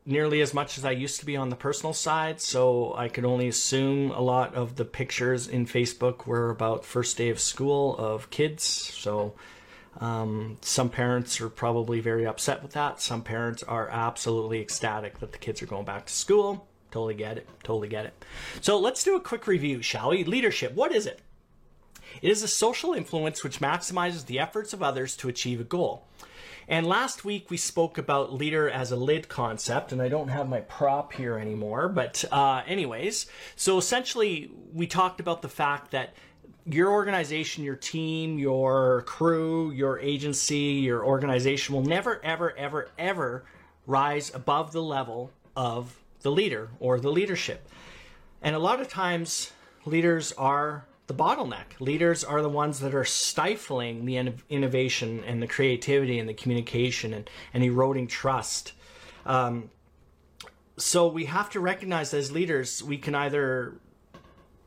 nearly 0.10 0.42
as 0.42 0.56
much 0.56 0.80
as 0.80 0.84
I 0.84 0.92
used 0.92 1.20
to 1.20 1.26
be 1.26 1.38
on 1.38 1.50
the 1.50 1.56
personal 1.56 1.94
side, 1.94 2.42
so 2.42 2.96
I 2.96 3.10
could 3.10 3.26
only 3.26 3.48
assume 3.48 4.10
a 4.10 4.22
lot 4.22 4.56
of 4.56 4.76
the 4.76 4.84
pictures 4.84 5.48
in 5.48 5.68
Facebook 5.68 6.26
were 6.26 6.50
about 6.50 6.84
first 6.84 7.16
day 7.16 7.30
of 7.30 7.40
school 7.40 7.96
of 7.98 8.30
kids. 8.32 8.64
So 8.64 9.36
um, 10.00 10.58
some 10.62 10.90
parents 10.90 11.40
are 11.40 11.50
probably 11.50 12.00
very 12.00 12.26
upset 12.26 12.64
with 12.64 12.72
that. 12.74 13.00
Some 13.00 13.22
parents 13.22 13.62
are 13.62 13.88
absolutely 13.90 14.62
ecstatic 14.62 15.20
that 15.20 15.32
the 15.32 15.38
kids 15.38 15.62
are 15.62 15.68
going 15.68 15.86
back 15.86 16.08
to 16.08 16.14
school. 16.14 16.68
Totally 16.90 17.14
get 17.14 17.38
it. 17.38 17.48
Totally 17.64 17.88
get 17.88 18.06
it. 18.06 18.26
So 18.62 18.80
let's 18.80 19.04
do 19.04 19.16
a 19.16 19.22
quick 19.22 19.46
review, 19.46 19.84
shall 19.84 20.10
we? 20.10 20.24
Leadership. 20.24 20.74
What 20.74 20.92
is 20.92 21.06
it? 21.06 21.22
It 22.24 22.32
is 22.32 22.42
a 22.42 22.48
social 22.48 22.94
influence 22.94 23.44
which 23.44 23.60
maximizes 23.60 24.26
the 24.26 24.40
efforts 24.40 24.74
of 24.74 24.82
others 24.82 25.16
to 25.18 25.30
achieve 25.30 25.62
a 25.62 25.64
goal. 25.66 26.08
And 26.70 26.86
last 26.86 27.26
week 27.26 27.50
we 27.50 27.58
spoke 27.58 27.98
about 27.98 28.32
leader 28.32 28.70
as 28.70 28.92
a 28.92 28.96
lid 28.96 29.28
concept, 29.28 29.92
and 29.92 30.00
I 30.00 30.08
don't 30.08 30.28
have 30.28 30.48
my 30.48 30.62
prop 30.62 31.14
here 31.14 31.36
anymore. 31.36 31.90
But, 31.90 32.24
uh, 32.32 32.62
anyways, 32.68 33.26
so 33.56 33.80
essentially 33.80 34.52
we 34.72 34.86
talked 34.86 35.20
about 35.20 35.42
the 35.42 35.50
fact 35.50 35.90
that 35.92 36.14
your 36.66 36.92
organization, 36.92 37.64
your 37.64 37.76
team, 37.76 38.38
your 38.38 39.02
crew, 39.08 39.72
your 39.72 39.98
agency, 39.98 40.84
your 40.84 41.04
organization 41.04 41.74
will 41.74 41.84
never, 41.84 42.24
ever, 42.24 42.56
ever, 42.56 42.92
ever 43.00 43.46
rise 43.88 44.32
above 44.36 44.72
the 44.72 44.84
level 44.84 45.32
of 45.56 46.00
the 46.22 46.30
leader 46.30 46.70
or 46.80 47.00
the 47.00 47.12
leadership. 47.12 47.68
And 48.44 48.56
a 48.56 48.60
lot 48.60 48.80
of 48.80 48.88
times, 48.88 49.52
leaders 49.86 50.34
are 50.34 50.86
the 51.10 51.16
bottleneck. 51.16 51.66
Leaders 51.80 52.24
are 52.24 52.44
the 52.44 52.50
ones 52.50 52.82
that 52.82 52.94
are 52.94 53.04
stifling 53.04 54.06
the 54.06 54.16
innovation 54.48 55.24
and 55.26 55.42
the 55.42 55.48
creativity 55.48 56.20
and 56.20 56.30
the 56.30 56.36
communication 56.36 57.16
and, 57.16 57.28
and 57.52 57.64
eroding 57.64 58.06
trust. 58.06 58.74
Um, 59.26 59.72
so 60.78 61.08
we 61.08 61.26
have 61.26 61.50
to 61.50 61.60
recognize 61.60 62.14
as 62.14 62.32
leaders, 62.32 62.84
we 62.84 63.00
can 63.00 63.16
either 63.16 63.74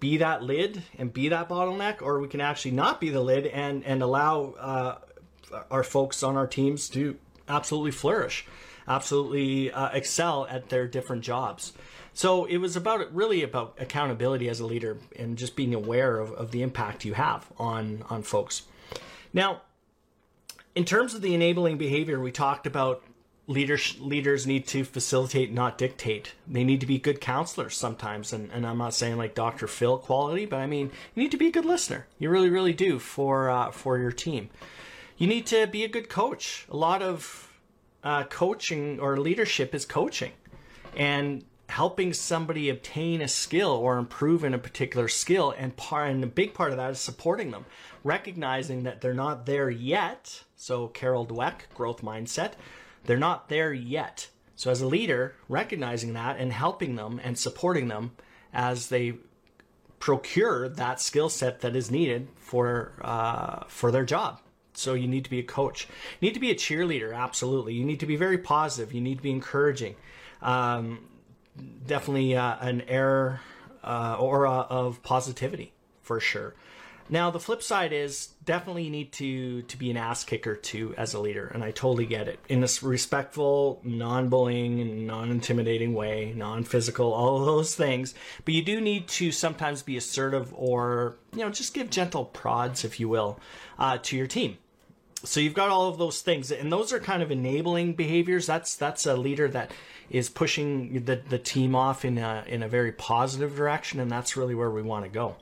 be 0.00 0.16
that 0.16 0.42
lid 0.42 0.82
and 0.98 1.12
be 1.12 1.28
that 1.28 1.48
bottleneck, 1.48 2.02
or 2.02 2.18
we 2.18 2.26
can 2.26 2.40
actually 2.40 2.72
not 2.72 3.00
be 3.00 3.10
the 3.10 3.20
lid 3.20 3.46
and, 3.46 3.84
and 3.84 4.02
allow 4.02 4.54
uh, 4.58 4.98
our 5.70 5.84
folks 5.84 6.24
on 6.24 6.36
our 6.36 6.48
teams 6.48 6.88
to 6.88 7.16
absolutely 7.48 7.92
flourish, 7.92 8.46
absolutely 8.88 9.70
uh, 9.70 9.90
excel 9.90 10.48
at 10.50 10.70
their 10.70 10.88
different 10.88 11.22
jobs. 11.22 11.72
So 12.14 12.44
it 12.44 12.58
was 12.58 12.76
about 12.76 13.14
really 13.14 13.42
about 13.42 13.74
accountability 13.78 14.48
as 14.48 14.60
a 14.60 14.66
leader 14.66 14.98
and 15.18 15.38
just 15.38 15.56
being 15.56 15.74
aware 15.74 16.18
of, 16.18 16.32
of 16.32 16.50
the 16.50 16.62
impact 16.62 17.04
you 17.04 17.14
have 17.14 17.50
on 17.58 18.04
on 18.10 18.22
folks. 18.22 18.62
Now, 19.32 19.62
in 20.74 20.84
terms 20.84 21.14
of 21.14 21.22
the 21.22 21.34
enabling 21.34 21.78
behavior, 21.78 22.20
we 22.20 22.30
talked 22.32 22.66
about 22.66 23.02
leaders 23.46 23.98
leaders 24.00 24.46
need 24.46 24.66
to 24.68 24.84
facilitate, 24.84 25.52
not 25.52 25.78
dictate. 25.78 26.34
They 26.46 26.64
need 26.64 26.80
to 26.80 26.86
be 26.86 26.98
good 26.98 27.20
counselors 27.20 27.76
sometimes, 27.76 28.32
and, 28.32 28.50
and 28.52 28.66
I'm 28.66 28.78
not 28.78 28.94
saying 28.94 29.16
like 29.16 29.34
Dr. 29.34 29.66
Phil 29.66 29.98
quality, 29.98 30.46
but 30.46 30.58
I 30.58 30.66
mean 30.66 30.90
you 31.14 31.22
need 31.22 31.30
to 31.32 31.36
be 31.36 31.48
a 31.48 31.52
good 31.52 31.64
listener. 31.64 32.06
You 32.18 32.30
really, 32.30 32.50
really 32.50 32.72
do 32.72 32.98
for 32.98 33.50
uh, 33.50 33.70
for 33.70 33.98
your 33.98 34.12
team. 34.12 34.50
You 35.16 35.26
need 35.26 35.46
to 35.46 35.66
be 35.66 35.84
a 35.84 35.88
good 35.88 36.08
coach. 36.08 36.66
A 36.70 36.76
lot 36.76 37.02
of 37.02 37.50
uh, 38.04 38.24
coaching 38.24 38.98
or 39.00 39.18
leadership 39.18 39.74
is 39.74 39.84
coaching, 39.84 40.32
and 40.96 41.44
helping 41.72 42.12
somebody 42.12 42.68
obtain 42.68 43.22
a 43.22 43.28
skill 43.28 43.70
or 43.70 43.96
improve 43.96 44.44
in 44.44 44.52
a 44.52 44.58
particular 44.58 45.08
skill 45.08 45.54
and 45.56 45.74
part 45.74 46.10
and 46.10 46.22
a 46.22 46.26
big 46.26 46.52
part 46.52 46.70
of 46.70 46.76
that 46.76 46.90
is 46.90 47.00
supporting 47.00 47.50
them 47.50 47.64
recognizing 48.04 48.82
that 48.82 49.00
they're 49.00 49.14
not 49.14 49.46
there 49.46 49.70
yet. 49.70 50.42
So 50.54 50.88
Carol 50.88 51.26
Dweck 51.26 51.60
growth 51.74 52.02
mindset 52.02 52.52
they're 53.04 53.16
not 53.16 53.48
there 53.48 53.72
yet. 53.72 54.28
So 54.54 54.70
as 54.70 54.82
a 54.82 54.86
leader 54.86 55.34
recognizing 55.48 56.12
that 56.12 56.36
and 56.38 56.52
helping 56.52 56.96
them 56.96 57.18
and 57.24 57.38
supporting 57.38 57.88
them 57.88 58.12
as 58.52 58.90
they 58.90 59.14
procure 59.98 60.68
that 60.68 61.00
skill 61.00 61.30
set 61.30 61.60
that 61.60 61.74
is 61.74 61.90
needed 61.90 62.28
for 62.36 62.92
uh, 63.00 63.64
for 63.68 63.90
their 63.90 64.04
job. 64.04 64.40
So 64.74 64.92
you 64.92 65.08
need 65.08 65.24
to 65.24 65.30
be 65.30 65.38
a 65.38 65.42
coach. 65.42 65.88
You 66.20 66.28
need 66.28 66.34
to 66.34 66.40
be 66.40 66.50
a 66.50 66.54
cheerleader 66.54 67.14
absolutely. 67.16 67.72
You 67.72 67.84
need 67.86 68.00
to 68.00 68.06
be 68.06 68.16
very 68.16 68.38
positive. 68.38 68.92
You 68.92 69.00
need 69.00 69.16
to 69.16 69.22
be 69.22 69.30
encouraging. 69.30 69.96
Um, 70.42 71.08
definitely 71.86 72.36
uh, 72.36 72.56
an 72.60 72.82
air 72.82 73.40
uh, 73.82 74.16
aura 74.18 74.50
of 74.50 75.02
positivity 75.02 75.72
for 76.02 76.20
sure. 76.20 76.54
Now 77.08 77.30
the 77.30 77.40
flip 77.40 77.62
side 77.62 77.92
is 77.92 78.28
definitely 78.44 78.84
you 78.84 78.90
need 78.90 79.12
to 79.14 79.62
to 79.62 79.76
be 79.76 79.90
an 79.90 79.96
ass 79.96 80.24
kicker 80.24 80.56
too 80.56 80.94
as 80.96 81.12
a 81.12 81.20
leader, 81.20 81.46
and 81.48 81.62
I 81.62 81.70
totally 81.70 82.06
get 82.06 82.28
it 82.28 82.38
in 82.48 82.64
a 82.64 82.68
respectful, 82.80 83.80
non-bullying, 83.84 85.06
non-intimidating 85.06 85.94
way, 85.94 86.32
non-physical, 86.34 87.12
all 87.12 87.40
of 87.40 87.46
those 87.46 87.74
things. 87.74 88.14
But 88.44 88.54
you 88.54 88.62
do 88.62 88.80
need 88.80 89.08
to 89.08 89.32
sometimes 89.32 89.82
be 89.82 89.96
assertive 89.96 90.54
or 90.54 91.16
you 91.32 91.40
know 91.40 91.50
just 91.50 91.74
give 91.74 91.90
gentle 91.90 92.24
prods, 92.24 92.84
if 92.84 92.98
you 92.98 93.08
will, 93.08 93.38
uh, 93.78 93.98
to 94.04 94.16
your 94.16 94.26
team 94.26 94.56
so 95.24 95.40
you've 95.40 95.54
got 95.54 95.70
all 95.70 95.88
of 95.88 95.98
those 95.98 96.20
things 96.20 96.50
and 96.50 96.72
those 96.72 96.92
are 96.92 96.98
kind 96.98 97.22
of 97.22 97.30
enabling 97.30 97.94
behaviors 97.94 98.46
that's 98.46 98.74
that's 98.76 99.06
a 99.06 99.16
leader 99.16 99.48
that 99.48 99.70
is 100.12 100.28
pushing 100.28 101.04
the, 101.04 101.16
the 101.16 101.38
team 101.38 101.74
off 101.74 102.04
in 102.04 102.18
a, 102.18 102.44
in 102.46 102.62
a 102.62 102.68
very 102.68 102.92
positive 102.92 103.56
direction, 103.56 103.98
and 103.98 104.10
that's 104.10 104.36
really 104.36 104.54
where 104.54 104.70
we 104.70 104.82
want 104.82 105.04
to 105.04 105.10
go. 105.10 105.36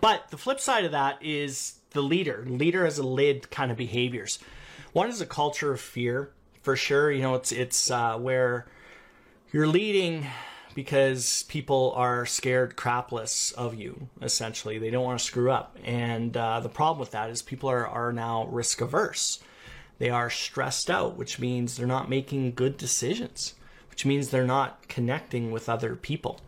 But 0.00 0.30
the 0.30 0.36
flip 0.36 0.58
side 0.58 0.84
of 0.84 0.90
that 0.90 1.22
is 1.22 1.74
the 1.90 2.00
leader, 2.00 2.44
leader 2.48 2.84
as 2.84 2.98
a 2.98 3.04
lid 3.04 3.50
kind 3.50 3.70
of 3.70 3.76
behaviors. 3.76 4.40
One 4.92 5.08
is 5.08 5.20
a 5.20 5.26
culture 5.26 5.72
of 5.72 5.80
fear, 5.80 6.32
for 6.62 6.74
sure. 6.74 7.12
You 7.12 7.22
know, 7.22 7.36
it's 7.36 7.52
it's 7.52 7.88
uh, 7.88 8.18
where 8.18 8.66
you're 9.52 9.68
leading 9.68 10.26
because 10.74 11.44
people 11.44 11.92
are 11.96 12.26
scared 12.26 12.76
crapless 12.76 13.52
of 13.54 13.74
you. 13.74 14.08
Essentially, 14.22 14.78
they 14.78 14.90
don't 14.90 15.04
want 15.04 15.18
to 15.18 15.24
screw 15.24 15.50
up, 15.50 15.76
and 15.84 16.36
uh, 16.36 16.60
the 16.60 16.68
problem 16.68 17.00
with 17.00 17.10
that 17.12 17.30
is 17.30 17.42
people 17.42 17.70
are 17.70 17.86
are 17.86 18.12
now 18.12 18.46
risk 18.46 18.80
averse. 18.80 19.40
They 19.98 20.10
are 20.10 20.30
stressed 20.30 20.90
out, 20.90 21.16
which 21.16 21.38
means 21.38 21.76
they're 21.76 21.86
not 21.86 22.08
making 22.08 22.52
good 22.52 22.76
decisions, 22.78 23.54
which 23.90 24.06
means 24.06 24.30
they're 24.30 24.46
not 24.46 24.88
connecting 24.88 25.50
with 25.50 25.68
other 25.68 25.94
people. 25.94 26.40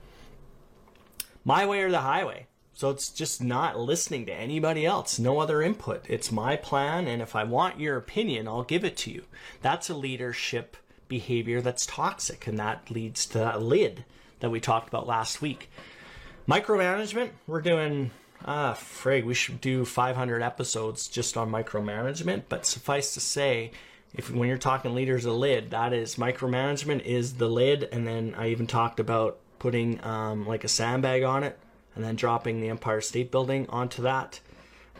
My 1.45 1.67
way 1.67 1.83
or 1.83 1.91
the 1.91 2.01
highway. 2.01 2.47
So 2.75 2.89
it's 2.89 3.11
just 3.11 3.43
not 3.43 3.79
listening 3.79 4.25
to 4.27 4.33
anybody 4.33 4.87
else, 4.87 5.19
no 5.19 5.39
other 5.39 5.61
input. 5.61 6.07
It's 6.09 6.33
my 6.33 6.57
plan, 6.57 7.07
and 7.07 7.21
if 7.21 7.37
I 7.37 7.45
want 7.45 7.79
your 7.79 7.99
opinion, 7.99 8.49
I'll 8.49 8.63
give 8.63 8.85
it 8.85 8.97
to 8.99 9.11
you. 9.11 9.25
That's 9.61 9.91
a 9.91 9.95
leadership 9.95 10.77
behavior 11.07 11.61
that's 11.61 11.85
toxic, 11.85 12.47
and 12.47 12.59
that 12.59 12.91
leads 12.91 13.27
to 13.27 13.39
that 13.39 13.61
lid 13.61 14.07
that 14.43 14.51
we 14.51 14.61
talked 14.61 14.89
about 14.89 15.07
last 15.07 15.41
week. 15.41 15.71
Micromanagement, 16.47 17.31
we're 17.47 17.63
doing 17.63 18.11
ah, 18.45 18.75
frig, 18.75 19.25
we 19.25 19.35
should 19.35 19.61
do 19.61 19.85
500 19.85 20.43
episodes 20.43 21.09
just 21.09 21.37
on 21.37 21.51
micromanagement. 21.51 22.43
But 22.49 22.67
suffice 22.67 23.15
to 23.15 23.21
say, 23.21 23.71
if 24.15 24.31
when 24.31 24.49
you're 24.49 24.59
talking 24.59 24.95
leaders 24.95 25.25
a 25.25 25.33
lid, 25.33 25.71
that 25.71 25.93
is 25.93 26.17
micromanagement 26.17 27.05
is 27.05 27.35
the 27.35 27.49
lid, 27.49 27.89
and 27.93 28.07
then 28.07 28.35
I 28.37 28.49
even 28.49 28.67
talked 28.67 29.01
about 29.01 29.39
putting 29.59 30.05
um, 30.05 30.47
like 30.47 30.65
a 30.65 30.69
sandbag 30.69 31.23
on 31.23 31.45
it, 31.45 31.59
and 31.95 32.05
then 32.05 32.17
dropping 32.17 32.61
the 32.61 32.69
Empire 32.69 33.01
State 33.01 33.31
Building 33.31 33.67
onto 33.69 34.03
that, 34.03 34.41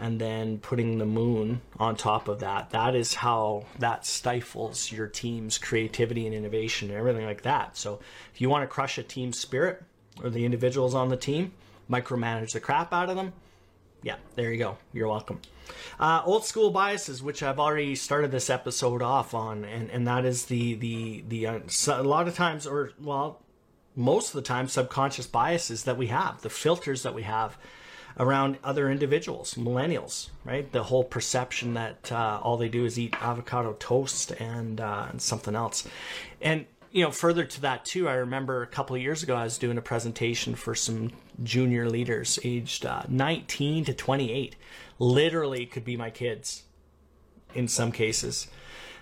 and 0.01 0.21
then 0.21 0.59
putting 0.59 0.99
the 0.99 1.07
moon 1.07 1.61
on 1.79 1.97
top 1.97 2.29
of 2.29 2.41
that. 2.41 2.71
That 2.71 2.95
is 2.95 3.15
how 3.15 3.67
that 3.79 4.07
stifles 4.07 4.91
your 4.91 5.07
team's 5.07 5.59
creativity 5.59 6.27
and 6.27 6.35
innovation 6.35 6.91
and 6.91 6.99
everything 6.99 7.25
like 7.25 7.43
that. 7.43 7.77
So 7.77 8.01
if 8.35 8.41
you 8.41 8.49
want 8.49 8.63
to 8.63 8.67
crush 8.67 8.99
a 8.99 9.03
team 9.03 9.33
spirit 9.33 9.83
or 10.23 10.31
the 10.31 10.45
individuals 10.45 10.95
on 10.95 11.09
the 11.09 11.17
team, 11.17 11.53
micromanage 11.91 12.53
the 12.53 12.61
crap 12.61 12.93
out 12.93 13.11
of 13.11 13.17
them. 13.17 13.33
Yeah, 14.03 14.17
there 14.35 14.51
you 14.51 14.59
go. 14.59 14.79
You're 14.93 15.09
welcome. 15.09 15.41
Uh, 16.01 16.23
old 16.25 16.45
school 16.45 16.71
biases, 16.71 17.23
which 17.23 17.43
I've 17.43 17.61
already 17.61 17.95
started 17.95 18.33
this 18.33 18.51
episode 18.51 19.01
off 19.01 19.33
on, 19.33 19.65
and, 19.65 19.91
and 19.91 20.07
that 20.09 20.25
is 20.25 20.47
the 20.47 20.75
the 20.75 21.25
the 21.29 21.47
uh, 21.47 21.61
a 21.89 22.03
lot 22.03 22.27
of 22.27 22.35
times, 22.35 22.67
or 22.67 22.91
well, 23.01 23.41
most 23.95 24.31
of 24.31 24.35
the 24.35 24.43
time, 24.43 24.67
subconscious 24.67 25.29
biases 25.29 25.85
that 25.85 25.97
we 25.97 26.09
have, 26.09 26.43
the 26.43 26.51
filters 26.51 27.05
that 27.05 27.15
we 27.15 27.23
have 27.23 27.57
around 28.19 28.59
other 28.63 28.91
individuals, 28.91 29.55
millennials, 29.55 30.31
right? 30.45 30.71
The 30.71 30.85
whole 30.85 31.05
perception 31.05 31.75
that 31.75 32.13
uh, 32.13 32.41
all 32.43 32.57
they 32.57 32.69
do 32.69 32.85
is 32.85 32.99
eat 32.99 33.15
avocado 33.21 33.75
toast 33.79 34.33
and, 34.33 34.81
uh, 34.81 35.07
and 35.11 35.21
something 35.21 35.55
else, 35.55 35.87
and 36.41 36.67
you 36.93 37.03
know, 37.03 37.11
further 37.11 37.45
to 37.45 37.61
that 37.63 37.87
too, 37.87 38.07
I 38.09 38.15
remember 38.15 38.63
a 38.63 38.67
couple 38.67 38.95
of 38.95 39.01
years 39.01 39.23
ago 39.23 39.35
I 39.35 39.45
was 39.45 39.57
doing 39.57 39.79
a 39.79 39.83
presentation 39.83 40.55
for 40.55 40.75
some 40.75 41.11
junior 41.43 41.89
leaders 41.89 42.39
aged 42.45 42.85
uh, 42.85 43.03
19 43.09 43.87
to 43.87 43.95
28. 43.95 44.57
Literally 44.99 45.65
could 45.65 45.85
be 45.85 45.97
my 45.97 46.11
kids 46.11 46.65
in 47.55 47.67
some 47.67 47.93
cases. 47.93 48.47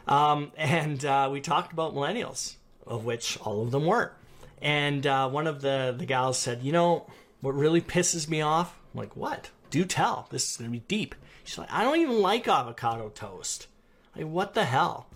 Um, 0.07 0.53
and 0.57 1.05
uh, 1.05 1.29
we 1.33 1.41
talked 1.41 1.73
about 1.73 1.95
millennials, 1.95 2.55
of 2.87 3.05
which 3.05 3.39
all 3.41 3.63
of 3.63 3.73
them 3.73 3.87
were. 3.87 4.13
And 4.63 5.07
uh, 5.07 5.29
one 5.29 5.47
of 5.47 5.61
the, 5.61 5.95
the 5.97 6.07
gals 6.07 6.39
said, 6.39 6.63
You 6.63 6.73
know, 6.73 7.07
what 7.41 7.55
really 7.55 7.81
pisses 7.81 8.29
me 8.29 8.41
off? 8.41 8.77
I'm 8.93 9.01
like, 9.01 9.17
What? 9.17 9.51
Do 9.71 9.85
tell. 9.85 10.27
This 10.31 10.51
is 10.51 10.57
going 10.57 10.71
to 10.71 10.73
be 10.73 10.85
deep. 10.89 11.15
She's 11.45 11.59
like, 11.59 11.73
I 11.73 11.85
don't 11.85 11.99
even 12.01 12.21
like 12.21 12.49
avocado 12.49 13.09
toast. 13.09 13.69
Like, 14.17 14.27
what 14.27 14.55
the 14.55 14.65
hell? 14.65 15.07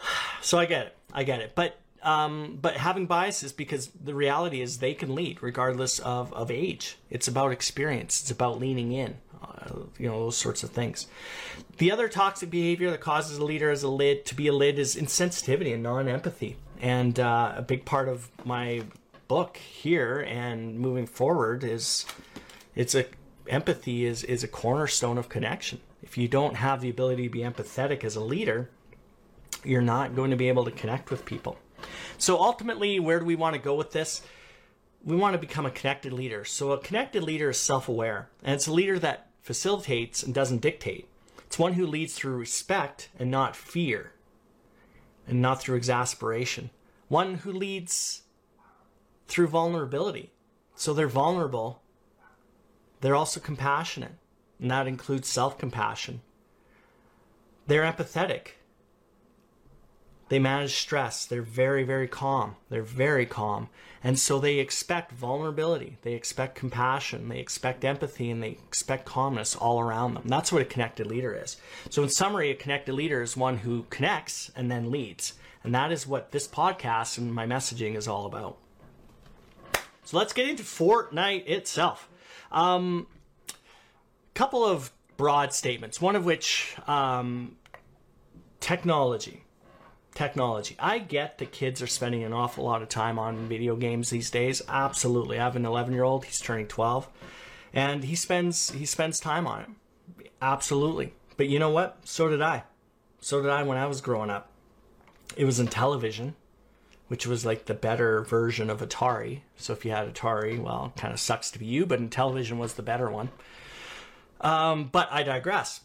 So 0.40 0.58
I 0.58 0.66
get 0.66 0.86
it. 0.88 0.96
I 1.12 1.24
get 1.24 1.40
it. 1.40 1.52
But 1.54 1.78
um, 2.02 2.58
but 2.60 2.76
having 2.76 3.06
biases 3.06 3.50
because 3.52 3.88
the 3.88 4.14
reality 4.14 4.60
is 4.60 4.76
they 4.78 4.92
can 4.92 5.14
lead 5.14 5.42
regardless 5.42 5.98
of, 6.00 6.32
of 6.34 6.50
age. 6.50 6.98
It's 7.08 7.26
about 7.26 7.50
experience. 7.50 8.20
It's 8.20 8.30
about 8.30 8.60
leaning 8.60 8.92
in. 8.92 9.16
Uh, 9.42 9.84
you 9.98 10.06
know 10.06 10.20
those 10.20 10.36
sorts 10.36 10.62
of 10.62 10.68
things. 10.70 11.06
The 11.78 11.90
other 11.90 12.08
toxic 12.08 12.50
behavior 12.50 12.90
that 12.90 13.00
causes 13.00 13.38
a 13.38 13.44
leader 13.44 13.70
as 13.70 13.82
a 13.82 13.88
lid 13.88 14.26
to 14.26 14.34
be 14.34 14.48
a 14.48 14.52
lid 14.52 14.78
is 14.78 14.96
insensitivity 14.96 15.72
and 15.72 15.82
non-empathy. 15.82 16.56
and 16.80 17.18
uh, 17.18 17.54
a 17.56 17.62
big 17.62 17.86
part 17.86 18.08
of 18.10 18.28
my 18.44 18.82
book 19.28 19.56
here 19.56 20.20
and 20.28 20.78
moving 20.78 21.06
forward 21.06 21.64
is 21.64 22.04
it's 22.74 22.94
a 22.94 23.06
empathy 23.48 24.04
is 24.04 24.24
is 24.24 24.42
a 24.42 24.48
cornerstone 24.48 25.18
of 25.18 25.28
connection. 25.28 25.80
If 26.02 26.18
you 26.18 26.28
don't 26.28 26.56
have 26.56 26.80
the 26.80 26.90
ability 26.90 27.24
to 27.24 27.30
be 27.30 27.40
empathetic 27.40 28.04
as 28.04 28.16
a 28.16 28.20
leader, 28.20 28.70
you're 29.64 29.82
not 29.82 30.14
going 30.14 30.30
to 30.30 30.36
be 30.36 30.48
able 30.48 30.64
to 30.64 30.70
connect 30.70 31.10
with 31.10 31.24
people. 31.24 31.58
So 32.18 32.38
ultimately, 32.38 33.00
where 33.00 33.18
do 33.18 33.24
we 33.24 33.36
want 33.36 33.54
to 33.54 33.60
go 33.60 33.74
with 33.74 33.92
this? 33.92 34.22
We 35.02 35.16
want 35.16 35.34
to 35.34 35.38
become 35.38 35.66
a 35.66 35.70
connected 35.70 36.12
leader. 36.12 36.44
So 36.44 36.72
a 36.72 36.78
connected 36.78 37.22
leader 37.22 37.50
is 37.50 37.58
self-aware, 37.58 38.28
and 38.42 38.54
it's 38.54 38.66
a 38.66 38.72
leader 38.72 38.98
that 38.98 39.30
facilitates 39.42 40.22
and 40.22 40.32
doesn't 40.32 40.62
dictate. 40.62 41.08
It's 41.46 41.58
one 41.58 41.74
who 41.74 41.86
leads 41.86 42.14
through 42.14 42.36
respect 42.36 43.10
and 43.18 43.30
not 43.30 43.54
fear, 43.54 44.12
and 45.28 45.42
not 45.42 45.60
through 45.60 45.76
exasperation. 45.76 46.70
One 47.08 47.36
who 47.36 47.52
leads 47.52 48.22
through 49.28 49.48
vulnerability. 49.48 50.32
So 50.74 50.94
they're 50.94 51.06
vulnerable. 51.06 51.82
They're 53.04 53.14
also 53.14 53.38
compassionate, 53.38 54.14
and 54.58 54.70
that 54.70 54.86
includes 54.86 55.28
self 55.28 55.58
compassion. 55.58 56.22
They're 57.66 57.82
empathetic. 57.82 58.52
They 60.30 60.38
manage 60.38 60.74
stress. 60.74 61.26
They're 61.26 61.42
very, 61.42 61.82
very 61.84 62.08
calm. 62.08 62.56
They're 62.70 62.80
very 62.80 63.26
calm. 63.26 63.68
And 64.02 64.18
so 64.18 64.38
they 64.38 64.58
expect 64.58 65.12
vulnerability. 65.12 65.98
They 66.00 66.14
expect 66.14 66.54
compassion. 66.54 67.28
They 67.28 67.40
expect 67.40 67.84
empathy 67.84 68.30
and 68.30 68.42
they 68.42 68.52
expect 68.66 69.04
calmness 69.04 69.54
all 69.54 69.80
around 69.80 70.14
them. 70.14 70.22
That's 70.24 70.50
what 70.50 70.62
a 70.62 70.64
connected 70.64 71.06
leader 71.06 71.34
is. 71.34 71.58
So, 71.90 72.02
in 72.02 72.08
summary, 72.08 72.50
a 72.50 72.54
connected 72.54 72.94
leader 72.94 73.20
is 73.20 73.36
one 73.36 73.58
who 73.58 73.84
connects 73.90 74.50
and 74.56 74.70
then 74.70 74.90
leads. 74.90 75.34
And 75.62 75.74
that 75.74 75.92
is 75.92 76.06
what 76.06 76.32
this 76.32 76.48
podcast 76.48 77.18
and 77.18 77.34
my 77.34 77.46
messaging 77.46 77.96
is 77.96 78.08
all 78.08 78.24
about. 78.24 78.56
So 80.06 80.16
let's 80.16 80.32
get 80.32 80.48
into 80.48 80.62
Fortnite 80.62 81.46
itself. 81.46 82.08
Um, 82.54 83.08
couple 84.32 84.64
of 84.64 84.92
broad 85.16 85.52
statements. 85.52 86.00
One 86.00 86.16
of 86.16 86.24
which, 86.24 86.76
um, 86.86 87.56
technology. 88.60 89.44
Technology. 90.14 90.76
I 90.78 91.00
get 91.00 91.38
that 91.38 91.50
kids 91.50 91.82
are 91.82 91.88
spending 91.88 92.22
an 92.22 92.32
awful 92.32 92.64
lot 92.64 92.82
of 92.82 92.88
time 92.88 93.18
on 93.18 93.48
video 93.48 93.74
games 93.74 94.10
these 94.10 94.30
days. 94.30 94.62
Absolutely. 94.68 95.38
I 95.38 95.44
have 95.44 95.56
an 95.56 95.66
11 95.66 95.92
year 95.92 96.04
old. 96.04 96.24
He's 96.24 96.40
turning 96.40 96.68
12, 96.68 97.08
and 97.72 98.04
he 98.04 98.14
spends 98.14 98.70
he 98.70 98.86
spends 98.86 99.18
time 99.18 99.46
on 99.48 99.60
it. 99.62 100.28
Absolutely. 100.40 101.14
But 101.36 101.48
you 101.48 101.58
know 101.58 101.70
what? 101.70 101.98
So 102.04 102.28
did 102.28 102.40
I. 102.40 102.62
So 103.20 103.42
did 103.42 103.50
I 103.50 103.64
when 103.64 103.76
I 103.76 103.86
was 103.86 104.00
growing 104.00 104.30
up. 104.30 104.50
It 105.36 105.46
was 105.46 105.58
Intellivision 105.58 106.34
which 107.14 107.28
was 107.28 107.46
like 107.46 107.66
the 107.66 107.74
better 107.74 108.22
version 108.22 108.68
of 108.68 108.80
Atari. 108.80 109.42
So 109.54 109.72
if 109.72 109.84
you 109.84 109.92
had 109.92 110.12
Atari, 110.12 110.60
well, 110.60 110.92
kind 110.96 111.14
of 111.14 111.20
sucks 111.20 111.48
to 111.52 111.60
be 111.60 111.64
you, 111.64 111.86
but 111.86 112.00
Intellivision 112.00 112.58
was 112.58 112.74
the 112.74 112.82
better 112.82 113.08
one. 113.08 113.28
Um, 114.40 114.88
but 114.90 115.06
I 115.12 115.22
digress. 115.22 115.82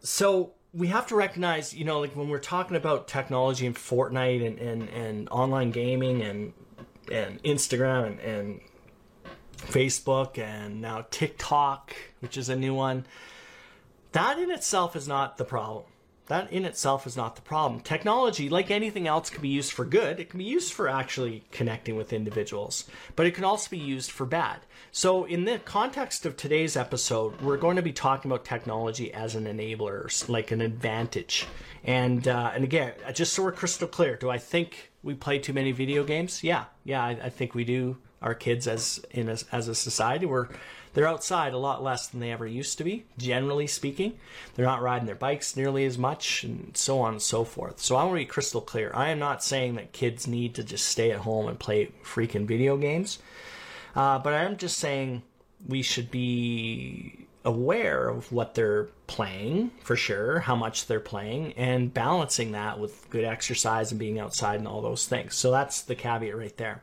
So 0.00 0.54
we 0.74 0.88
have 0.88 1.06
to 1.06 1.14
recognize, 1.14 1.72
you 1.72 1.84
know, 1.84 2.00
like 2.00 2.16
when 2.16 2.28
we're 2.28 2.40
talking 2.40 2.76
about 2.76 3.06
technology 3.06 3.64
and 3.64 3.76
Fortnite 3.76 4.44
and, 4.44 4.58
and, 4.58 4.88
and 4.88 5.28
online 5.28 5.70
gaming 5.70 6.20
and 6.20 6.52
and 7.08 7.40
Instagram 7.44 8.06
and, 8.06 8.20
and 8.22 8.60
Facebook 9.58 10.36
and 10.36 10.80
now 10.80 11.06
TikTok, 11.12 11.94
which 12.18 12.36
is 12.36 12.48
a 12.48 12.56
new 12.56 12.74
one, 12.74 13.06
that 14.10 14.36
in 14.40 14.50
itself 14.50 14.96
is 14.96 15.06
not 15.06 15.36
the 15.36 15.44
problem. 15.44 15.84
That 16.28 16.52
in 16.52 16.64
itself 16.64 17.06
is 17.06 17.16
not 17.16 17.34
the 17.34 17.42
problem. 17.42 17.80
Technology, 17.80 18.48
like 18.48 18.70
anything 18.70 19.08
else, 19.08 19.28
can 19.28 19.42
be 19.42 19.48
used 19.48 19.72
for 19.72 19.84
good. 19.84 20.20
It 20.20 20.30
can 20.30 20.38
be 20.38 20.44
used 20.44 20.72
for 20.72 20.88
actually 20.88 21.44
connecting 21.50 21.96
with 21.96 22.12
individuals, 22.12 22.84
but 23.16 23.26
it 23.26 23.34
can 23.34 23.44
also 23.44 23.68
be 23.70 23.78
used 23.78 24.10
for 24.10 24.24
bad. 24.24 24.60
So, 24.92 25.24
in 25.24 25.44
the 25.44 25.58
context 25.58 26.24
of 26.24 26.36
today's 26.36 26.76
episode, 26.76 27.40
we're 27.40 27.56
going 27.56 27.76
to 27.76 27.82
be 27.82 27.92
talking 27.92 28.30
about 28.30 28.44
technology 28.44 29.12
as 29.12 29.34
an 29.34 29.44
enabler, 29.44 30.28
like 30.28 30.52
an 30.52 30.60
advantage. 30.60 31.46
And 31.82 32.28
uh, 32.28 32.52
and 32.54 32.62
again, 32.62 32.92
just 33.12 33.32
so 33.32 33.42
we're 33.42 33.52
crystal 33.52 33.88
clear, 33.88 34.16
do 34.16 34.30
I 34.30 34.38
think 34.38 34.92
we 35.02 35.14
play 35.14 35.38
too 35.38 35.52
many 35.52 35.72
video 35.72 36.04
games? 36.04 36.44
Yeah, 36.44 36.66
yeah, 36.84 37.02
I, 37.02 37.10
I 37.24 37.30
think 37.30 37.54
we 37.54 37.64
do. 37.64 37.98
Our 38.20 38.34
kids, 38.34 38.68
as 38.68 39.04
in 39.10 39.28
a, 39.28 39.36
as 39.50 39.66
a 39.66 39.74
society, 39.74 40.26
we're 40.26 40.46
they're 40.94 41.08
outside 41.08 41.52
a 41.52 41.58
lot 41.58 41.82
less 41.82 42.08
than 42.08 42.20
they 42.20 42.32
ever 42.32 42.46
used 42.46 42.78
to 42.78 42.84
be, 42.84 43.04
generally 43.18 43.66
speaking. 43.66 44.18
They're 44.54 44.66
not 44.66 44.82
riding 44.82 45.06
their 45.06 45.14
bikes 45.14 45.56
nearly 45.56 45.84
as 45.84 45.98
much, 45.98 46.44
and 46.44 46.76
so 46.76 47.00
on 47.00 47.14
and 47.14 47.22
so 47.22 47.44
forth. 47.44 47.80
So 47.80 47.96
I 47.96 48.04
want 48.04 48.16
to 48.16 48.20
be 48.20 48.26
crystal 48.26 48.60
clear. 48.60 48.90
I 48.94 49.08
am 49.08 49.18
not 49.18 49.42
saying 49.42 49.74
that 49.76 49.92
kids 49.92 50.26
need 50.26 50.54
to 50.54 50.64
just 50.64 50.86
stay 50.86 51.10
at 51.10 51.20
home 51.20 51.48
and 51.48 51.58
play 51.58 51.92
freaking 52.04 52.46
video 52.46 52.76
games, 52.76 53.18
uh, 53.96 54.18
but 54.18 54.34
I 54.34 54.42
am 54.42 54.56
just 54.56 54.78
saying 54.78 55.22
we 55.66 55.82
should 55.82 56.10
be 56.10 57.26
aware 57.44 58.08
of 58.08 58.30
what 58.30 58.54
they're 58.54 58.84
playing 59.06 59.70
for 59.82 59.96
sure, 59.96 60.40
how 60.40 60.54
much 60.54 60.86
they're 60.86 61.00
playing, 61.00 61.52
and 61.54 61.92
balancing 61.92 62.52
that 62.52 62.78
with 62.78 63.08
good 63.10 63.24
exercise 63.24 63.90
and 63.90 63.98
being 63.98 64.18
outside 64.18 64.58
and 64.58 64.68
all 64.68 64.80
those 64.80 65.06
things. 65.06 65.34
So 65.34 65.50
that's 65.50 65.82
the 65.82 65.94
caveat 65.94 66.36
right 66.36 66.56
there. 66.56 66.82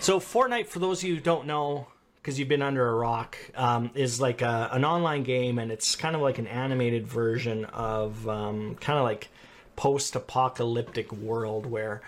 So 0.00 0.18
Fortnite, 0.18 0.66
for 0.66 0.80
those 0.80 1.02
of 1.02 1.08
you 1.08 1.14
who 1.16 1.20
don't 1.20 1.46
know, 1.46 1.86
because 2.22 2.38
you've 2.38 2.48
been 2.48 2.62
under 2.62 2.88
a 2.88 2.94
rock, 2.94 3.36
um, 3.56 3.90
is 3.94 4.20
like 4.20 4.42
a, 4.42 4.68
an 4.70 4.84
online 4.84 5.24
game, 5.24 5.58
and 5.58 5.72
it's 5.72 5.96
kind 5.96 6.14
of 6.14 6.22
like 6.22 6.38
an 6.38 6.46
animated 6.46 7.04
version 7.04 7.64
of 7.64 8.28
um, 8.28 8.76
kind 8.76 8.96
of 8.96 9.04
like 9.04 9.28
post-apocalyptic 9.74 11.12
world 11.12 11.66
where 11.66 12.00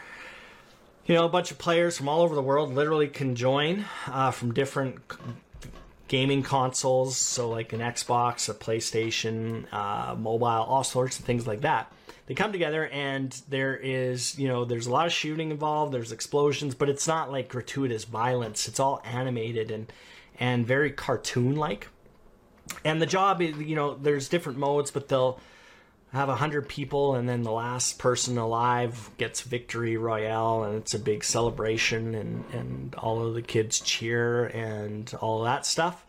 you 1.07 1.17
know 1.17 1.25
a 1.25 1.29
bunch 1.29 1.51
of 1.51 1.59
players 1.59 1.97
from 1.99 2.09
all 2.09 2.23
over 2.23 2.35
the 2.37 2.43
world 2.43 2.73
literally 2.73 3.09
can 3.09 3.35
join 3.35 3.85
uh, 4.07 4.31
from 4.31 4.55
different 4.55 5.01
gaming 6.07 6.45
consoles, 6.45 7.17
so 7.17 7.51
like 7.51 7.73
an 7.73 7.81
Xbox, 7.81 8.49
a 8.49 8.55
PlayStation, 8.55 9.67
uh, 9.73 10.15
mobile, 10.15 10.47
all 10.47 10.85
sorts 10.85 11.19
of 11.19 11.25
things 11.25 11.45
like 11.45 11.63
that. 11.63 11.91
They 12.27 12.35
come 12.35 12.53
together 12.53 12.89
and 12.89 13.31
there 13.49 13.77
is, 13.77 14.39
you 14.39 14.49
know, 14.49 14.65
there's 14.65 14.87
a 14.87 14.91
lot 14.91 15.07
of 15.07 15.13
shooting 15.13 15.51
involved, 15.51 15.93
there's 15.93 16.13
explosions, 16.13 16.75
but 16.75 16.89
it's 16.89 17.07
not 17.07 17.31
like 17.31 17.49
gratuitous 17.49 18.05
violence. 18.05 18.67
It's 18.67 18.81
all 18.81 19.03
animated 19.05 19.71
and 19.71 19.93
and 20.41 20.67
very 20.67 20.91
cartoon 20.91 21.55
like. 21.55 21.89
And 22.85 23.01
the 23.01 23.07
job, 23.07 23.43
is 23.43 23.57
you 23.59 23.77
know, 23.77 23.95
there's 23.95 24.29
different 24.29 24.59
modes, 24.59 24.91
but 24.91 25.09
they'll 25.09 25.39
have 26.13 26.29
a 26.29 26.37
hundred 26.37 26.69
people, 26.69 27.15
and 27.15 27.29
then 27.29 27.43
the 27.43 27.53
last 27.53 27.99
person 27.99 28.39
alive 28.39 29.11
gets 29.19 29.41
victory 29.43 29.97
royale, 29.97 30.63
and 30.63 30.77
it's 30.77 30.95
a 30.95 30.99
big 30.99 31.25
celebration, 31.25 32.15
and 32.15 32.45
and 32.53 32.95
all 32.95 33.27
of 33.27 33.35
the 33.35 33.43
kids 33.43 33.81
cheer 33.81 34.47
and 34.47 35.13
all 35.21 35.43
that 35.43 35.67
stuff. 35.67 36.07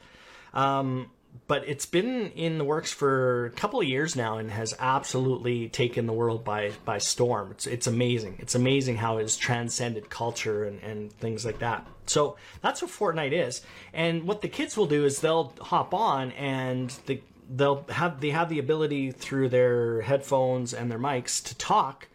Um, 0.54 1.12
but 1.48 1.68
it's 1.68 1.86
been 1.86 2.32
in 2.32 2.58
the 2.58 2.64
works 2.64 2.92
for 2.92 3.46
a 3.48 3.50
couple 3.52 3.80
of 3.80 3.88
years 3.88 4.16
now 4.16 4.38
and 4.38 4.52
has 4.52 4.74
absolutely 4.80 5.70
taken 5.70 6.06
the 6.06 6.14
world 6.14 6.44
by 6.44 6.72
by 6.84 6.98
storm. 6.98 7.52
It's 7.52 7.68
it's 7.68 7.88
amazing. 7.88 8.38
It's 8.40 8.56
amazing 8.56 8.98
how 8.98 9.18
it's 9.18 9.38
transcended 9.38 10.10
culture 10.10 10.66
and, 10.66 10.82
and 10.82 11.12
things 11.14 11.46
like 11.46 11.60
that. 11.60 11.88
So 12.08 12.38
that's 12.62 12.82
what 12.82 12.92
Fortnite 12.92 13.32
is. 13.32 13.62
And 13.94 14.24
what 14.24 14.42
the 14.42 14.48
kids 14.48 14.78
will 14.78 14.86
do 14.86 15.06
is 15.06 15.22
they'll 15.22 15.54
hop 15.62 15.94
on 15.94 16.32
and 16.34 16.90
the 17.06 17.22
they'll 17.50 17.86
have 17.90 18.22
they 18.22 18.30
have 18.30 18.50
the 18.50 18.60
ability 18.60 19.12
through 19.12 19.50
their 19.50 20.02
headphones 20.02 20.74
and 20.74 20.90
their 20.90 21.00
mics 21.00 21.44
to 21.46 21.56
talk 21.56 22.08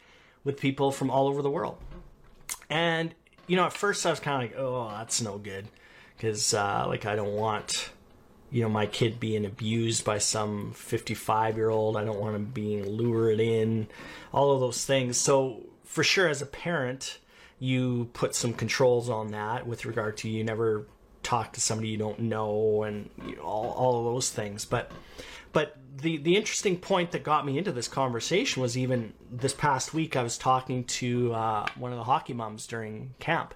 with 0.45 0.59
people 0.59 0.91
from 0.91 1.11
all 1.11 1.29
over 1.29 1.43
the 1.43 1.51
world. 1.51 1.79
And 2.69 3.15
you 3.47 3.57
know, 3.57 3.65
at 3.65 3.73
first 3.73 4.07
I 4.07 4.11
was 4.11 4.21
kind 4.21 4.45
of 4.45 4.51
like, 4.51 4.59
oh, 4.61 4.89
that's 4.97 5.21
no 5.21 5.37
good, 5.39 5.67
because 6.17 6.55
uh, 6.55 6.85
like 6.87 7.05
I 7.05 7.17
don't 7.17 7.33
want 7.33 7.91
you 8.51 8.63
know 8.63 8.69
my 8.69 8.87
kid 8.87 9.21
being 9.21 9.45
abused 9.45 10.05
by 10.05 10.19
some 10.19 10.73
55 10.73 11.57
year 11.57 11.71
old. 11.71 11.97
I 11.97 12.05
don't 12.05 12.21
want 12.21 12.37
him 12.37 12.47
being 12.47 12.89
lured 12.89 13.41
in, 13.41 13.89
all 14.33 14.53
of 14.53 14.61
those 14.61 14.85
things. 14.85 15.17
So 15.17 15.63
for 15.85 16.05
sure, 16.05 16.29
as 16.29 16.43
a 16.43 16.47
parent, 16.47 17.19
you 17.59 18.11
put 18.13 18.35
some 18.35 18.53
controls 18.53 19.09
on 19.09 19.33
that 19.33 19.67
with 19.67 19.85
regard 19.85 20.17
to 20.19 20.29
you 20.29 20.43
never 20.45 20.87
talk 21.23 21.53
to 21.53 21.61
somebody 21.61 21.89
you 21.89 21.99
don't 21.99 22.19
know 22.19 22.83
and 22.85 23.11
you 23.27 23.37
know, 23.37 23.43
all, 23.43 23.71
all 23.73 23.99
of 23.99 24.15
those 24.15 24.31
things. 24.31 24.65
But 24.65 24.91
but 25.53 25.77
the 25.97 26.17
the 26.19 26.37
interesting 26.37 26.77
point 26.79 27.11
that 27.13 27.23
got 27.23 27.45
me 27.45 27.59
into 27.59 27.73
this 27.73 27.89
conversation 27.89 28.63
was 28.63 28.77
even 28.77 29.13
this 29.31 29.53
past 29.53 29.93
week 29.93 30.17
I 30.17 30.23
was 30.23 30.39
talking 30.39 30.85
to 30.85 31.33
uh, 31.35 31.67
one 31.77 31.93
of 31.93 31.99
the 31.99 32.05
hockey 32.05 32.33
moms 32.33 32.67
during 32.67 33.15
camp. 33.21 33.55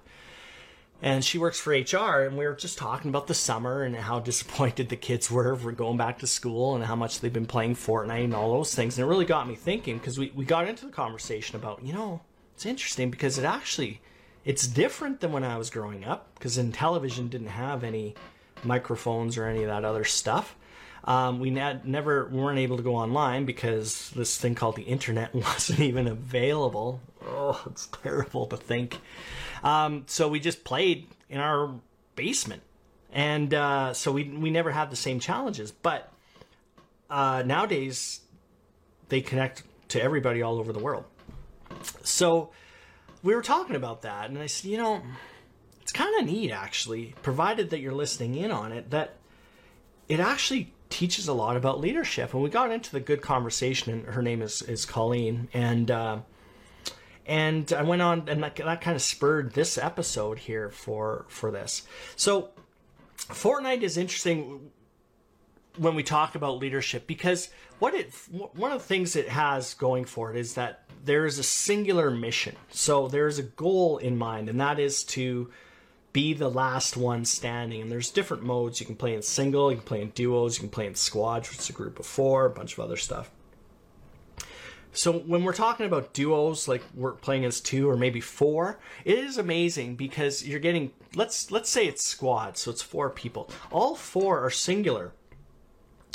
And 1.01 1.23
she 1.23 1.37
works 1.37 1.59
for 1.59 1.71
HR, 1.71 2.23
and 2.23 2.37
we 2.37 2.45
were 2.45 2.55
just 2.55 2.77
talking 2.77 3.09
about 3.09 3.27
the 3.27 3.33
summer 3.33 3.83
and 3.83 3.95
how 3.95 4.19
disappointed 4.21 4.89
the 4.89 4.95
kids 4.95 5.29
were 5.29 5.55
for 5.55 5.71
going 5.71 5.97
back 5.97 6.19
to 6.19 6.27
school 6.27 6.75
and 6.75 6.83
how 6.83 6.95
much 6.95 7.19
they've 7.19 7.31
been 7.31 7.45
playing 7.45 7.75
Fortnite 7.75 8.23
and 8.23 8.33
all 8.33 8.53
those 8.53 8.73
things. 8.73 8.97
And 8.97 9.05
it 9.05 9.09
really 9.09 9.25
got 9.25 9.47
me 9.47 9.55
thinking 9.55 9.97
because 9.97 10.17
we, 10.17 10.31
we 10.33 10.45
got 10.45 10.67
into 10.67 10.85
the 10.85 10.91
conversation 10.91 11.55
about, 11.55 11.83
you 11.83 11.93
know, 11.93 12.21
it's 12.53 12.65
interesting 12.65 13.11
because 13.11 13.37
it 13.37 13.43
actually 13.43 14.01
it's 14.45 14.67
different 14.67 15.19
than 15.19 15.31
when 15.31 15.43
I 15.43 15.57
was 15.57 15.69
growing 15.71 16.05
up 16.05 16.33
because 16.35 16.57
Intellivision 16.57 17.29
didn't 17.29 17.47
have 17.47 17.83
any 17.83 18.13
microphones 18.63 19.37
or 19.37 19.45
any 19.47 19.63
of 19.63 19.69
that 19.69 19.83
other 19.83 20.03
stuff. 20.03 20.55
Um, 21.03 21.39
we 21.39 21.49
never 21.49 22.27
weren't 22.29 22.57
able 22.57 22.77
to 22.77 22.83
go 22.83 22.95
online 22.95 23.45
because 23.45 24.11
this 24.15 24.37
thing 24.37 24.55
called 24.55 24.75
the 24.75 24.83
internet 24.83 25.33
wasn't 25.35 25.79
even 25.81 26.07
available. 26.07 27.01
Oh, 27.27 27.61
it's 27.69 27.87
terrible 28.03 28.45
to 28.47 28.57
think. 28.57 28.99
Um, 29.63 30.03
so 30.07 30.27
we 30.27 30.39
just 30.39 30.63
played 30.63 31.07
in 31.29 31.39
our 31.39 31.73
basement, 32.15 32.61
and 33.11 33.53
uh, 33.53 33.93
so 33.93 34.11
we 34.11 34.23
we 34.23 34.49
never 34.49 34.71
had 34.71 34.91
the 34.91 34.95
same 34.95 35.19
challenges. 35.19 35.71
But 35.71 36.11
uh, 37.09 37.43
nowadays, 37.45 38.21
they 39.09 39.21
connect 39.21 39.63
to 39.89 40.01
everybody 40.01 40.41
all 40.41 40.59
over 40.59 40.73
the 40.73 40.79
world. 40.79 41.05
So 42.03 42.51
we 43.23 43.35
were 43.35 43.41
talking 43.41 43.75
about 43.75 44.01
that, 44.03 44.29
and 44.29 44.39
I 44.39 44.47
said, 44.47 44.71
you 44.71 44.77
know, 44.77 45.01
it's 45.81 45.91
kind 45.91 46.19
of 46.19 46.25
neat 46.25 46.51
actually, 46.51 47.13
provided 47.21 47.69
that 47.69 47.79
you're 47.79 47.93
listening 47.93 48.35
in 48.35 48.51
on 48.51 48.71
it, 48.71 48.91
that 48.91 49.17
it 50.07 50.19
actually 50.19 50.73
teaches 50.89 51.27
a 51.27 51.33
lot 51.33 51.57
about 51.57 51.79
leadership. 51.79 52.33
And 52.33 52.41
we 52.41 52.49
got 52.49 52.71
into 52.71 52.91
the 52.91 52.99
good 52.99 53.21
conversation, 53.21 53.91
and 53.91 54.05
her 54.05 54.21
name 54.21 54.41
is, 54.41 54.61
is 54.61 54.85
Colleen, 54.85 55.47
and 55.53 55.91
uh, 55.91 56.19
and 57.25 57.71
I 57.73 57.81
went 57.83 58.01
on, 58.01 58.27
and 58.27 58.43
that, 58.43 58.55
that 58.55 58.81
kind 58.81 58.95
of 58.95 59.01
spurred 59.01 59.53
this 59.53 59.77
episode 59.77 60.39
here 60.39 60.69
for 60.69 61.25
for 61.27 61.51
this. 61.51 61.83
So 62.15 62.49
Fortnite 63.17 63.81
is 63.81 63.97
interesting 63.97 64.71
when 65.77 65.95
we 65.95 66.03
talk 66.03 66.35
about 66.35 66.59
leadership 66.59 67.07
because 67.07 67.49
what 67.79 67.93
it 67.93 68.13
one 68.31 68.71
of 68.71 68.79
the 68.79 68.87
things 68.87 69.15
it 69.15 69.29
has 69.29 69.73
going 69.73 70.05
for 70.05 70.31
it 70.31 70.37
is 70.37 70.53
that 70.55 70.83
there 71.03 71.25
is 71.25 71.39
a 71.39 71.43
singular 71.43 72.09
mission. 72.09 72.55
So 72.71 73.07
there's 73.07 73.39
a 73.39 73.43
goal 73.43 73.97
in 73.97 74.17
mind, 74.17 74.49
and 74.49 74.59
that 74.61 74.79
is 74.79 75.03
to 75.05 75.51
be 76.13 76.33
the 76.33 76.49
last 76.49 76.95
one 76.95 77.25
standing. 77.25 77.81
And 77.81 77.91
there's 77.91 78.09
different 78.09 78.43
modes. 78.43 78.79
You 78.79 78.85
can 78.85 78.95
play 78.95 79.13
in 79.15 79.21
single, 79.21 79.69
you 79.69 79.77
can 79.77 79.85
play 79.85 80.01
in 80.01 80.09
duos, 80.11 80.55
you 80.55 80.61
can 80.61 80.69
play 80.69 80.87
in 80.87 80.95
squads, 80.95 81.49
which 81.49 81.59
is 81.59 81.69
a 81.69 81.73
group 81.73 81.99
of 81.99 82.05
four, 82.05 82.45
a 82.45 82.49
bunch 82.49 82.73
of 82.73 82.79
other 82.79 82.95
stuff. 82.95 83.29
So 84.95 85.11
when 85.11 85.43
we're 85.43 85.53
talking 85.53 85.85
about 85.85 86.13
duos, 86.13 86.67
like 86.67 86.81
we're 86.93 87.11
playing 87.11 87.43
as 87.43 87.59
two 87.59 87.89
or 87.89 87.97
maybe 87.97 88.21
four, 88.21 88.79
it 89.03 89.19
is 89.19 89.37
amazing 89.37 89.95
because 89.97 90.47
you're 90.47 90.59
getting 90.59 90.91
let's 91.15 91.51
let's 91.51 91.69
say 91.69 91.85
it's 91.85 92.05
squad, 92.05 92.57
so 92.57 92.71
it's 92.71 92.81
four 92.81 93.09
people. 93.09 93.49
All 93.71 93.95
four 93.95 94.39
are 94.39 94.49
singular 94.49 95.11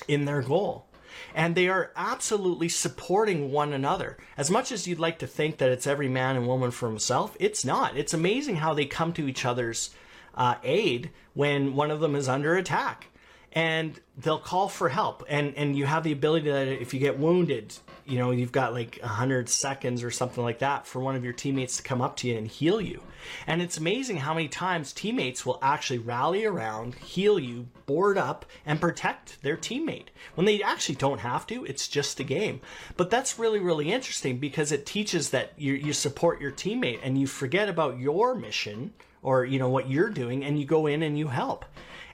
in 0.08 0.24
their 0.24 0.42
goal. 0.42 0.86
And 1.34 1.54
they 1.54 1.68
are 1.68 1.92
absolutely 1.96 2.68
supporting 2.68 3.52
one 3.52 3.72
another. 3.72 4.16
As 4.36 4.50
much 4.50 4.72
as 4.72 4.86
you'd 4.86 4.98
like 4.98 5.18
to 5.18 5.26
think 5.26 5.58
that 5.58 5.70
it's 5.70 5.86
every 5.86 6.08
man 6.08 6.36
and 6.36 6.46
woman 6.46 6.70
for 6.70 6.88
himself, 6.88 7.36
it's 7.38 7.64
not. 7.64 7.96
It's 7.96 8.14
amazing 8.14 8.56
how 8.56 8.72
they 8.72 8.86
come 8.86 9.12
to 9.14 9.28
each 9.28 9.44
other's 9.44 9.90
uh, 10.34 10.54
aid 10.62 11.10
when 11.34 11.74
one 11.74 11.90
of 11.90 12.00
them 12.00 12.14
is 12.14 12.28
under 12.28 12.54
attack. 12.54 13.08
And 13.52 14.00
they'll 14.16 14.38
call 14.38 14.68
for 14.68 14.88
help. 14.88 15.24
And, 15.28 15.54
and 15.56 15.76
you 15.76 15.84
have 15.86 16.04
the 16.04 16.12
ability 16.12 16.50
that 16.50 16.68
if 16.68 16.94
you 16.94 17.00
get 17.00 17.18
wounded, 17.18 17.74
you 18.06 18.18
know, 18.18 18.30
you've 18.30 18.52
got 18.52 18.72
like 18.72 18.98
100 19.00 19.48
seconds 19.48 20.02
or 20.02 20.10
something 20.10 20.42
like 20.42 20.60
that 20.60 20.86
for 20.86 21.00
one 21.00 21.16
of 21.16 21.24
your 21.24 21.32
teammates 21.32 21.76
to 21.76 21.82
come 21.82 22.00
up 22.00 22.16
to 22.16 22.28
you 22.28 22.36
and 22.36 22.46
heal 22.46 22.80
you. 22.80 23.02
And 23.46 23.60
it's 23.60 23.76
amazing 23.76 24.18
how 24.18 24.34
many 24.34 24.48
times 24.48 24.92
teammates 24.92 25.44
will 25.44 25.58
actually 25.62 25.98
rally 25.98 26.44
around, 26.44 26.94
heal 26.94 27.38
you, 27.38 27.68
board 27.86 28.16
up, 28.16 28.46
and 28.64 28.80
protect 28.80 29.42
their 29.42 29.56
teammate 29.56 30.06
when 30.34 30.46
they 30.46 30.62
actually 30.62 30.94
don't 30.96 31.20
have 31.20 31.46
to. 31.48 31.64
It's 31.64 31.88
just 31.88 32.20
a 32.20 32.24
game. 32.24 32.60
But 32.96 33.10
that's 33.10 33.38
really, 33.38 33.58
really 33.58 33.92
interesting 33.92 34.38
because 34.38 34.72
it 34.72 34.86
teaches 34.86 35.30
that 35.30 35.52
you, 35.56 35.74
you 35.74 35.92
support 35.92 36.40
your 36.40 36.52
teammate 36.52 37.00
and 37.02 37.18
you 37.18 37.26
forget 37.26 37.68
about 37.68 37.98
your 37.98 38.34
mission 38.34 38.92
or, 39.22 39.44
you 39.44 39.58
know, 39.58 39.68
what 39.68 39.90
you're 39.90 40.10
doing 40.10 40.44
and 40.44 40.58
you 40.58 40.64
go 40.64 40.86
in 40.86 41.02
and 41.02 41.18
you 41.18 41.28
help. 41.28 41.64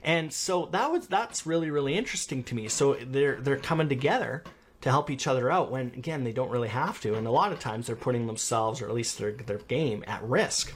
And 0.02 0.32
so 0.32 0.66
that 0.66 0.92
was 0.92 1.08
that's 1.08 1.46
really 1.46 1.68
really 1.68 1.94
interesting 1.94 2.44
to 2.44 2.54
me. 2.54 2.68
So 2.68 2.94
they're 2.94 3.40
they're 3.40 3.58
coming 3.58 3.88
together 3.88 4.44
to 4.80 4.90
help 4.90 5.10
each 5.10 5.26
other 5.26 5.50
out 5.50 5.70
when 5.70 5.88
again 5.96 6.24
they 6.24 6.32
don't 6.32 6.50
really 6.50 6.68
have 6.68 7.00
to. 7.00 7.14
And 7.14 7.26
a 7.26 7.30
lot 7.30 7.52
of 7.52 7.58
times 7.58 7.86
they're 7.86 7.96
putting 7.96 8.26
themselves 8.26 8.80
or 8.80 8.88
at 8.88 8.94
least 8.94 9.18
their, 9.18 9.32
their 9.32 9.58
game 9.58 10.04
at 10.06 10.22
risk. 10.22 10.72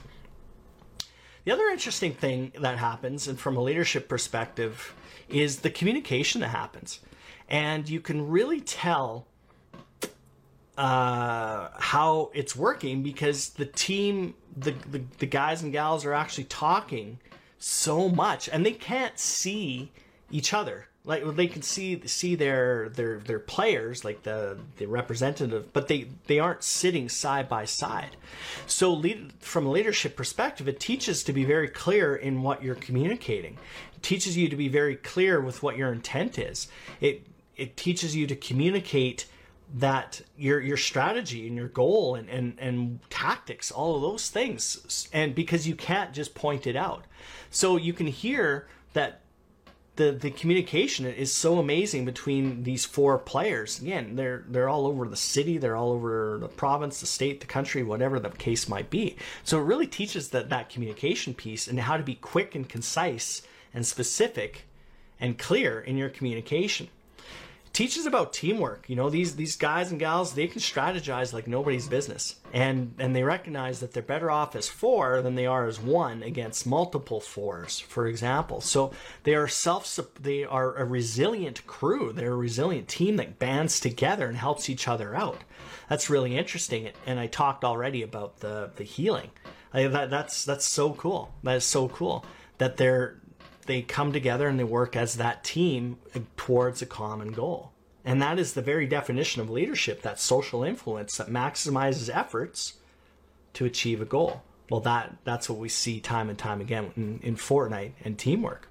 The 1.43 1.51
other 1.51 1.67
interesting 1.67 2.13
thing 2.13 2.51
that 2.59 2.77
happens 2.77 3.27
and 3.27 3.39
from 3.39 3.57
a 3.57 3.63
leadership 3.63 4.07
perspective 4.07 4.93
is 5.27 5.59
the 5.59 5.71
communication 5.71 6.41
that 6.41 6.49
happens. 6.49 6.99
And 7.49 7.89
you 7.89 7.99
can 7.99 8.29
really 8.29 8.61
tell 8.61 9.27
uh, 10.77 11.69
how 11.77 12.31
it's 12.33 12.55
working 12.55 13.03
because 13.03 13.49
the 13.49 13.65
team 13.65 14.35
the, 14.55 14.71
the, 14.89 15.03
the 15.19 15.25
guys 15.25 15.63
and 15.63 15.71
gals 15.71 16.05
are 16.05 16.13
actually 16.13 16.43
talking 16.45 17.19
so 17.57 18.09
much. 18.09 18.49
And 18.49 18.65
they 18.65 18.73
can't 18.73 19.17
see 19.17 19.91
each 20.29 20.53
other 20.53 20.87
like 21.03 21.23
they 21.35 21.47
can 21.47 21.61
see 21.61 22.05
see 22.07 22.35
their 22.35 22.89
their 22.89 23.17
their 23.19 23.39
players 23.39 24.05
like 24.05 24.21
the 24.23 24.57
the 24.77 24.85
representative 24.85 25.73
but 25.73 25.87
they 25.87 26.07
they 26.27 26.39
aren't 26.39 26.63
sitting 26.63 27.09
side 27.09 27.49
by 27.49 27.65
side. 27.65 28.15
So 28.67 28.93
lead, 28.93 29.33
from 29.39 29.65
a 29.65 29.71
leadership 29.71 30.15
perspective 30.15 30.67
it 30.67 30.79
teaches 30.79 31.23
to 31.23 31.33
be 31.33 31.43
very 31.43 31.67
clear 31.67 32.15
in 32.15 32.43
what 32.43 32.63
you're 32.63 32.75
communicating. 32.75 33.57
It 33.95 34.03
teaches 34.03 34.37
you 34.37 34.47
to 34.49 34.55
be 34.55 34.67
very 34.67 34.95
clear 34.95 35.41
with 35.41 35.63
what 35.63 35.75
your 35.75 35.91
intent 35.91 36.37
is. 36.37 36.67
It 36.99 37.25
it 37.55 37.77
teaches 37.77 38.15
you 38.15 38.27
to 38.27 38.35
communicate 38.35 39.25
that 39.73 40.21
your 40.37 40.59
your 40.59 40.77
strategy 40.77 41.47
and 41.47 41.55
your 41.55 41.69
goal 41.69 42.13
and, 42.13 42.29
and 42.29 42.59
and 42.59 42.99
tactics 43.09 43.71
all 43.71 43.95
of 43.95 44.03
those 44.03 44.29
things. 44.29 45.09
And 45.11 45.33
because 45.33 45.67
you 45.67 45.75
can't 45.75 46.13
just 46.13 46.35
point 46.35 46.67
it 46.67 46.75
out. 46.75 47.05
So 47.49 47.75
you 47.77 47.93
can 47.93 48.07
hear 48.07 48.67
that 48.93 49.20
the 49.97 50.11
the 50.11 50.31
communication 50.31 51.05
is 51.05 51.33
so 51.33 51.59
amazing 51.59 52.05
between 52.05 52.63
these 52.63 52.85
four 52.85 53.17
players. 53.17 53.79
Again, 53.81 54.15
they're 54.15 54.45
they're 54.47 54.69
all 54.69 54.87
over 54.87 55.07
the 55.07 55.17
city, 55.17 55.57
they're 55.57 55.75
all 55.75 55.91
over 55.91 56.37
the 56.39 56.47
province, 56.47 56.99
the 57.01 57.05
state, 57.05 57.41
the 57.41 57.45
country, 57.45 57.83
whatever 57.83 58.19
the 58.19 58.29
case 58.29 58.69
might 58.69 58.89
be. 58.89 59.17
So 59.43 59.59
it 59.59 59.63
really 59.63 59.87
teaches 59.87 60.29
that 60.29 60.49
that 60.49 60.69
communication 60.69 61.33
piece 61.33 61.67
and 61.67 61.79
how 61.79 61.97
to 61.97 62.03
be 62.03 62.15
quick 62.15 62.55
and 62.55 62.67
concise 62.67 63.41
and 63.73 63.85
specific 63.85 64.63
and 65.19 65.37
clear 65.37 65.79
in 65.79 65.97
your 65.97 66.09
communication 66.09 66.87
teaches 67.73 68.05
about 68.05 68.33
teamwork. 68.33 68.89
You 68.89 68.95
know, 68.95 69.09
these 69.09 69.35
these 69.35 69.55
guys 69.55 69.91
and 69.91 69.99
gals 69.99 70.33
they 70.33 70.47
can 70.47 70.61
strategize 70.61 71.33
like 71.33 71.47
nobody's 71.47 71.87
business, 71.87 72.35
and 72.53 72.93
and 72.99 73.15
they 73.15 73.23
recognize 73.23 73.79
that 73.79 73.93
they're 73.93 74.03
better 74.03 74.29
off 74.29 74.55
as 74.55 74.67
four 74.67 75.21
than 75.21 75.35
they 75.35 75.45
are 75.45 75.65
as 75.65 75.79
one 75.79 76.23
against 76.23 76.67
multiple 76.67 77.19
fours, 77.19 77.79
for 77.79 78.07
example. 78.07 78.61
So 78.61 78.91
they 79.23 79.35
are 79.35 79.47
self 79.47 79.99
they 80.19 80.43
are 80.43 80.75
a 80.75 80.85
resilient 80.85 81.65
crew. 81.67 82.11
They're 82.13 82.33
a 82.33 82.35
resilient 82.35 82.87
team 82.87 83.15
that 83.17 83.39
bands 83.39 83.79
together 83.79 84.27
and 84.27 84.37
helps 84.37 84.69
each 84.69 84.87
other 84.87 85.15
out. 85.15 85.43
That's 85.89 86.09
really 86.09 86.37
interesting. 86.37 86.89
And 87.05 87.19
I 87.19 87.27
talked 87.27 87.63
already 87.63 88.01
about 88.01 88.39
the 88.39 88.71
the 88.75 88.83
healing. 88.83 89.31
I, 89.73 89.87
that, 89.87 90.09
that's 90.09 90.43
that's 90.43 90.65
so 90.65 90.93
cool. 90.93 91.33
That 91.43 91.57
is 91.57 91.63
so 91.63 91.87
cool 91.87 92.25
that 92.57 92.77
they're 92.77 93.17
they 93.65 93.81
come 93.81 94.13
together 94.13 94.47
and 94.47 94.59
they 94.59 94.63
work 94.63 94.95
as 94.95 95.15
that 95.15 95.43
team 95.43 95.97
towards 96.37 96.81
a 96.81 96.85
common 96.85 97.31
goal. 97.31 97.71
And 98.03 98.21
that 98.21 98.39
is 98.39 98.53
the 98.53 98.61
very 98.61 98.87
definition 98.87 99.41
of 99.41 99.49
leadership 99.49 100.01
that 100.01 100.19
social 100.19 100.63
influence 100.63 101.17
that 101.17 101.27
maximizes 101.27 102.13
efforts 102.13 102.73
to 103.53 103.65
achieve 103.65 104.01
a 104.01 104.05
goal. 104.05 104.41
Well, 104.69 104.79
that, 104.81 105.17
that's 105.23 105.49
what 105.49 105.59
we 105.59 105.69
see 105.69 105.99
time 105.99 106.29
and 106.29 106.37
time 106.37 106.61
again 106.61 106.91
in, 106.95 107.19
in 107.21 107.35
Fortnite 107.35 107.91
and 108.03 108.17
teamwork. 108.17 108.67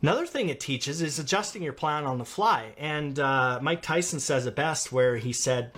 Another 0.00 0.26
thing 0.26 0.48
it 0.48 0.58
teaches 0.58 1.00
is 1.00 1.18
adjusting 1.18 1.62
your 1.62 1.72
plan 1.72 2.04
on 2.04 2.18
the 2.18 2.24
fly. 2.24 2.72
And 2.76 3.20
uh, 3.20 3.60
Mike 3.62 3.82
Tyson 3.82 4.18
says 4.18 4.46
it 4.46 4.56
best, 4.56 4.90
where 4.90 5.16
he 5.16 5.32
said 5.32 5.72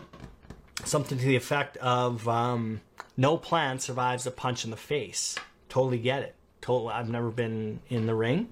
something 0.85 1.18
to 1.18 1.25
the 1.25 1.37
effect 1.37 1.77
of 1.79 2.27
um, 2.27 2.81
no 3.16 3.37
plan 3.37 3.79
survives 3.79 4.27
a 4.27 4.31
punch 4.31 4.64
in 4.64 4.70
the 4.70 4.77
face. 4.79 5.37
Totally 5.68 5.99
get 5.99 6.23
it 6.23 6.37
I've 6.92 7.09
never 7.09 7.31
been 7.31 7.81
in 7.88 8.07
the 8.07 8.14
ring, 8.14 8.48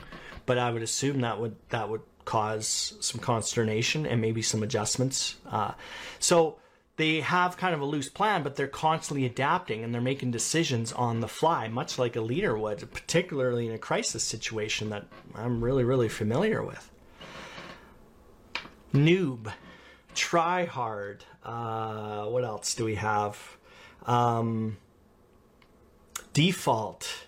but 0.46 0.58
I 0.58 0.70
would 0.70 0.82
assume 0.82 1.20
that 1.22 1.40
would 1.40 1.56
that 1.70 1.88
would 1.88 2.02
cause 2.24 2.94
some 3.00 3.20
consternation 3.20 4.06
and 4.06 4.20
maybe 4.20 4.42
some 4.42 4.62
adjustments. 4.62 5.36
Uh, 5.50 5.72
so 6.18 6.58
they 6.96 7.20
have 7.20 7.56
kind 7.56 7.74
of 7.74 7.80
a 7.80 7.84
loose 7.84 8.08
plan, 8.08 8.42
but 8.42 8.56
they're 8.56 8.68
constantly 8.68 9.24
adapting 9.24 9.82
and 9.82 9.94
they're 9.94 10.00
making 10.00 10.30
decisions 10.30 10.92
on 10.92 11.20
the 11.20 11.28
fly, 11.28 11.68
much 11.68 11.98
like 11.98 12.16
a 12.16 12.20
leader 12.20 12.56
would, 12.56 12.90
particularly 12.92 13.66
in 13.66 13.72
a 13.72 13.78
crisis 13.78 14.22
situation 14.22 14.90
that 14.90 15.06
I'm 15.34 15.64
really, 15.64 15.84
really 15.84 16.08
familiar 16.08 16.62
with. 16.62 16.90
Noob, 18.92 19.50
try 20.14 20.66
hard. 20.66 21.24
Uh, 21.42 22.26
what 22.26 22.44
else 22.44 22.74
do 22.74 22.84
we 22.84 22.96
have? 22.96 23.38
Um, 24.04 24.76
default 26.34 27.26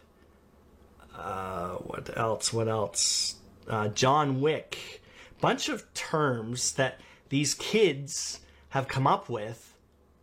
uh, 1.16 1.74
what 1.76 2.16
else? 2.16 2.52
What 2.52 2.68
else? 2.68 3.36
Uh, 3.68 3.88
John 3.88 4.40
Wick. 4.40 5.02
Bunch 5.40 5.68
of 5.68 5.92
terms 5.94 6.72
that 6.72 7.00
these 7.28 7.54
kids 7.54 8.40
have 8.70 8.88
come 8.88 9.06
up 9.06 9.28
with 9.28 9.74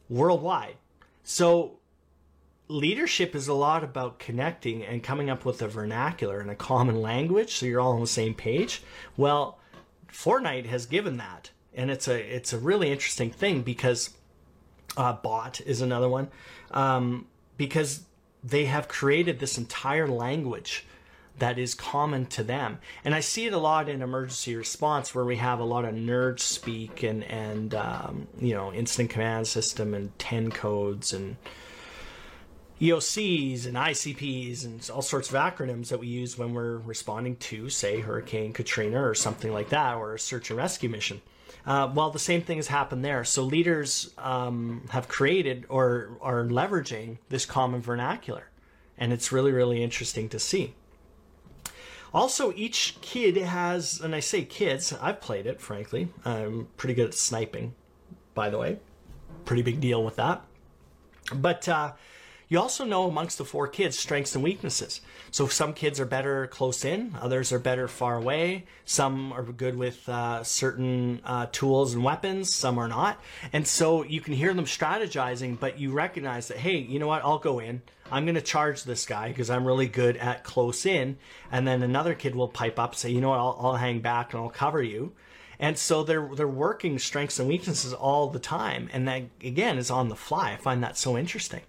worldwide. 0.09 0.75
So 1.23 1.79
leadership 2.67 3.35
is 3.35 3.47
a 3.47 3.53
lot 3.53 3.83
about 3.83 4.19
connecting 4.19 4.83
and 4.83 5.03
coming 5.03 5.29
up 5.29 5.45
with 5.45 5.61
a 5.61 5.67
vernacular 5.67 6.39
and 6.39 6.49
a 6.49 6.55
common 6.55 7.01
language 7.01 7.55
so 7.55 7.65
you're 7.65 7.81
all 7.81 7.93
on 7.93 8.01
the 8.01 8.07
same 8.07 8.33
page. 8.33 8.81
Well, 9.17 9.59
Fortnite 10.11 10.65
has 10.65 10.85
given 10.85 11.17
that, 11.17 11.51
and 11.73 11.89
it's 11.89 12.07
a 12.07 12.19
it's 12.19 12.53
a 12.53 12.57
really 12.57 12.91
interesting 12.91 13.31
thing 13.31 13.61
because 13.61 14.11
uh, 14.97 15.13
bot 15.13 15.61
is 15.61 15.81
another 15.81 16.09
one 16.09 16.29
um, 16.71 17.27
because 17.57 18.05
they 18.43 18.65
have 18.65 18.87
created 18.87 19.39
this 19.39 19.57
entire 19.57 20.07
language 20.07 20.85
that 21.39 21.57
is 21.57 21.73
common 21.73 22.25
to 22.27 22.43
them. 22.43 22.79
And 23.03 23.15
I 23.15 23.19
see 23.19 23.45
it 23.45 23.53
a 23.53 23.57
lot 23.57 23.89
in 23.89 24.01
emergency 24.01 24.55
response 24.55 25.15
where 25.15 25.25
we 25.25 25.37
have 25.37 25.59
a 25.59 25.63
lot 25.63 25.85
of 25.85 25.95
nerd 25.95 26.39
speak 26.39 27.03
and, 27.03 27.23
and 27.23 27.73
um, 27.73 28.27
you 28.39 28.53
know, 28.53 28.71
incident 28.73 29.09
command 29.09 29.47
system 29.47 29.93
and 29.93 30.17
10 30.19 30.51
codes 30.51 31.13
and 31.13 31.37
EOCs 32.81 33.67
and 33.67 33.77
ICPs 33.77 34.65
and 34.65 34.89
all 34.89 35.03
sorts 35.03 35.29
of 35.29 35.35
acronyms 35.35 35.89
that 35.89 35.99
we 35.99 36.07
use 36.07 36.35
when 36.37 36.53
we're 36.55 36.77
responding 36.77 37.35
to, 37.35 37.69
say, 37.69 37.99
Hurricane 37.99 38.53
Katrina 38.53 39.05
or 39.05 39.13
something 39.13 39.53
like 39.53 39.69
that, 39.69 39.95
or 39.95 40.15
a 40.15 40.19
search 40.19 40.49
and 40.49 40.57
rescue 40.57 40.89
mission. 40.89 41.21
Uh, 41.63 41.91
well, 41.93 42.09
the 42.09 42.17
same 42.17 42.41
thing 42.41 42.57
has 42.57 42.67
happened 42.67 43.05
there. 43.05 43.23
So 43.23 43.43
leaders 43.43 44.11
um, 44.17 44.87
have 44.89 45.07
created 45.07 45.67
or 45.69 46.17
are 46.21 46.43
leveraging 46.43 47.19
this 47.29 47.45
common 47.45 47.81
vernacular, 47.81 48.49
and 48.97 49.13
it's 49.13 49.31
really, 49.31 49.51
really 49.51 49.83
interesting 49.83 50.27
to 50.29 50.39
see. 50.39 50.73
Also, 52.13 52.51
each 52.55 52.97
kid 53.01 53.37
has, 53.37 54.01
and 54.01 54.15
I 54.15 54.21
say 54.21 54.43
kids, 54.43 54.91
I've 54.99 55.21
played 55.21 55.45
it, 55.45 55.61
frankly. 55.61 56.09
I'm 56.25 56.67
pretty 56.77 56.95
good 56.95 57.09
at 57.09 57.13
sniping, 57.13 57.75
by 58.33 58.49
the 58.49 58.57
way. 58.57 58.79
Pretty 59.45 59.61
big 59.61 59.79
deal 59.79 60.03
with 60.03 60.15
that. 60.15 60.43
But 61.33 61.69
uh, 61.69 61.93
you 62.51 62.59
also 62.59 62.83
know 62.83 63.07
amongst 63.07 63.37
the 63.37 63.45
four 63.45 63.65
kids 63.69 63.97
strengths 63.97 64.35
and 64.35 64.43
weaknesses. 64.43 64.99
So 65.31 65.47
some 65.47 65.73
kids 65.73 66.01
are 66.01 66.05
better 66.05 66.47
close 66.47 66.83
in, 66.83 67.15
others 67.21 67.53
are 67.53 67.59
better 67.59 67.87
far 67.87 68.17
away. 68.17 68.65
Some 68.83 69.31
are 69.31 69.43
good 69.43 69.77
with 69.77 70.09
uh, 70.09 70.43
certain 70.43 71.21
uh, 71.23 71.47
tools 71.53 71.93
and 71.93 72.03
weapons, 72.03 72.53
some 72.53 72.77
are 72.77 72.89
not. 72.89 73.21
And 73.53 73.65
so 73.65 74.03
you 74.03 74.19
can 74.19 74.33
hear 74.33 74.53
them 74.53 74.65
strategizing, 74.65 75.57
but 75.57 75.79
you 75.79 75.93
recognize 75.93 76.49
that, 76.49 76.57
hey, 76.57 76.75
you 76.75 76.99
know 76.99 77.07
what? 77.07 77.23
I'll 77.23 77.39
go 77.39 77.59
in. 77.59 77.83
I'm 78.11 78.25
going 78.25 78.35
to 78.35 78.41
charge 78.41 78.83
this 78.83 79.05
guy 79.05 79.29
because 79.29 79.49
I'm 79.49 79.65
really 79.65 79.87
good 79.87 80.17
at 80.17 80.43
close 80.43 80.85
in. 80.85 81.15
And 81.53 81.65
then 81.65 81.81
another 81.81 82.15
kid 82.15 82.35
will 82.35 82.49
pipe 82.49 82.77
up, 82.77 82.95
say, 82.95 83.11
you 83.11 83.21
know 83.21 83.29
what? 83.29 83.39
I'll, 83.39 83.57
I'll 83.61 83.75
hang 83.77 84.01
back 84.01 84.33
and 84.33 84.43
I'll 84.43 84.49
cover 84.49 84.83
you. 84.83 85.13
And 85.57 85.77
so 85.77 86.03
they're 86.03 86.27
they're 86.35 86.47
working 86.47 86.97
strengths 86.97 87.39
and 87.39 87.47
weaknesses 87.47 87.93
all 87.93 88.31
the 88.31 88.39
time, 88.39 88.89
and 88.91 89.07
that 89.07 89.21
again 89.43 89.77
is 89.77 89.91
on 89.91 90.09
the 90.09 90.15
fly. 90.15 90.53
I 90.53 90.55
find 90.55 90.83
that 90.83 90.97
so 90.97 91.15
interesting. 91.15 91.61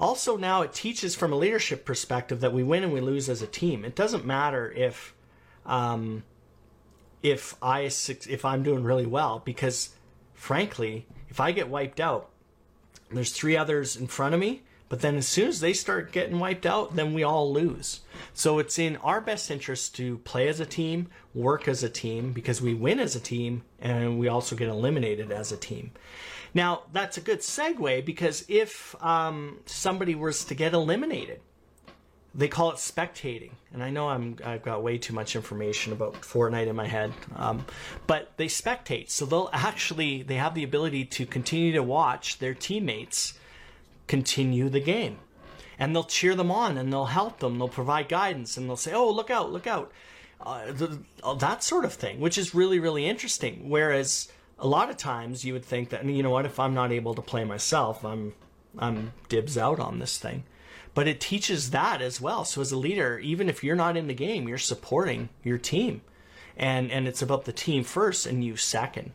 Also, 0.00 0.36
now 0.36 0.62
it 0.62 0.72
teaches 0.72 1.14
from 1.14 1.32
a 1.32 1.36
leadership 1.36 1.84
perspective 1.84 2.40
that 2.40 2.54
we 2.54 2.62
win 2.62 2.82
and 2.82 2.92
we 2.92 3.00
lose 3.00 3.28
as 3.28 3.42
a 3.42 3.46
team. 3.46 3.84
It 3.84 3.94
doesn't 3.94 4.24
matter 4.24 4.72
if, 4.72 5.14
um, 5.66 6.22
if 7.22 7.54
I 7.62 7.80
if 7.82 8.44
I'm 8.44 8.62
doing 8.62 8.82
really 8.82 9.06
well 9.06 9.42
because, 9.44 9.90
frankly, 10.32 11.06
if 11.28 11.38
I 11.38 11.52
get 11.52 11.68
wiped 11.68 12.00
out, 12.00 12.30
there's 13.10 13.32
three 13.32 13.56
others 13.56 13.94
in 13.94 14.06
front 14.06 14.34
of 14.34 14.40
me. 14.40 14.62
But 14.88 15.02
then 15.02 15.16
as 15.16 15.28
soon 15.28 15.48
as 15.48 15.60
they 15.60 15.72
start 15.72 16.10
getting 16.10 16.40
wiped 16.40 16.66
out, 16.66 16.96
then 16.96 17.14
we 17.14 17.22
all 17.22 17.52
lose. 17.52 18.00
So 18.34 18.58
it's 18.58 18.76
in 18.76 18.96
our 18.96 19.20
best 19.20 19.48
interest 19.48 19.94
to 19.96 20.18
play 20.18 20.48
as 20.48 20.58
a 20.58 20.66
team, 20.66 21.08
work 21.32 21.68
as 21.68 21.84
a 21.84 21.88
team, 21.88 22.32
because 22.32 22.60
we 22.60 22.74
win 22.74 22.98
as 22.98 23.14
a 23.14 23.20
team 23.20 23.62
and 23.78 24.18
we 24.18 24.26
also 24.26 24.56
get 24.56 24.68
eliminated 24.68 25.30
as 25.30 25.52
a 25.52 25.56
team. 25.56 25.92
Now, 26.54 26.82
that's 26.92 27.16
a 27.16 27.20
good 27.20 27.40
segue 27.40 28.04
because 28.04 28.44
if 28.48 28.94
um, 29.02 29.58
somebody 29.66 30.14
was 30.14 30.44
to 30.46 30.54
get 30.54 30.72
eliminated, 30.72 31.40
they 32.34 32.48
call 32.48 32.70
it 32.70 32.76
spectating. 32.76 33.50
And 33.72 33.82
I 33.82 33.90
know 33.90 34.08
I'm, 34.08 34.36
I've 34.44 34.62
got 34.62 34.82
way 34.82 34.98
too 34.98 35.12
much 35.12 35.34
information 35.34 35.92
about 35.92 36.14
Fortnite 36.20 36.68
in 36.68 36.76
my 36.76 36.86
head, 36.86 37.12
um, 37.34 37.64
but 38.06 38.32
they 38.36 38.46
spectate. 38.46 39.10
So 39.10 39.26
they'll 39.26 39.50
actually, 39.52 40.22
they 40.22 40.36
have 40.36 40.54
the 40.54 40.62
ability 40.62 41.04
to 41.06 41.26
continue 41.26 41.72
to 41.72 41.82
watch 41.82 42.38
their 42.38 42.54
teammates 42.54 43.34
continue 44.06 44.68
the 44.68 44.80
game. 44.80 45.18
And 45.78 45.94
they'll 45.94 46.04
cheer 46.04 46.34
them 46.34 46.50
on 46.50 46.76
and 46.76 46.92
they'll 46.92 47.06
help 47.06 47.38
them. 47.38 47.58
They'll 47.58 47.68
provide 47.68 48.08
guidance 48.08 48.56
and 48.56 48.68
they'll 48.68 48.76
say, 48.76 48.92
oh, 48.92 49.10
look 49.10 49.30
out, 49.30 49.50
look 49.52 49.66
out. 49.66 49.92
Uh, 50.40 50.72
the, 50.72 50.98
that 51.38 51.62
sort 51.62 51.84
of 51.84 51.92
thing, 51.92 52.20
which 52.20 52.38
is 52.38 52.54
really, 52.54 52.78
really 52.78 53.06
interesting. 53.06 53.68
Whereas 53.68 54.30
a 54.60 54.66
lot 54.66 54.90
of 54.90 54.96
times 54.96 55.44
you 55.44 55.54
would 55.54 55.64
think 55.64 55.88
that 55.88 56.04
you 56.04 56.22
know 56.22 56.30
what 56.30 56.46
if 56.46 56.60
I'm 56.60 56.74
not 56.74 56.92
able 56.92 57.14
to 57.14 57.22
play 57.22 57.44
myself, 57.44 58.04
I'm 58.04 58.34
I'm 58.78 59.12
dibs 59.28 59.58
out 59.58 59.80
on 59.80 59.98
this 59.98 60.18
thing. 60.18 60.44
But 60.92 61.08
it 61.08 61.20
teaches 61.20 61.70
that 61.70 62.02
as 62.02 62.20
well. 62.20 62.44
So 62.44 62.60
as 62.60 62.72
a 62.72 62.76
leader, 62.76 63.18
even 63.18 63.48
if 63.48 63.64
you're 63.64 63.76
not 63.76 63.96
in 63.96 64.06
the 64.06 64.14
game, 64.14 64.48
you're 64.48 64.58
supporting 64.58 65.28
your 65.42 65.58
team. 65.58 66.02
And 66.56 66.90
and 66.90 67.08
it's 67.08 67.22
about 67.22 67.44
the 67.44 67.52
team 67.52 67.84
first 67.84 68.26
and 68.26 68.44
you 68.44 68.56
second. 68.56 69.12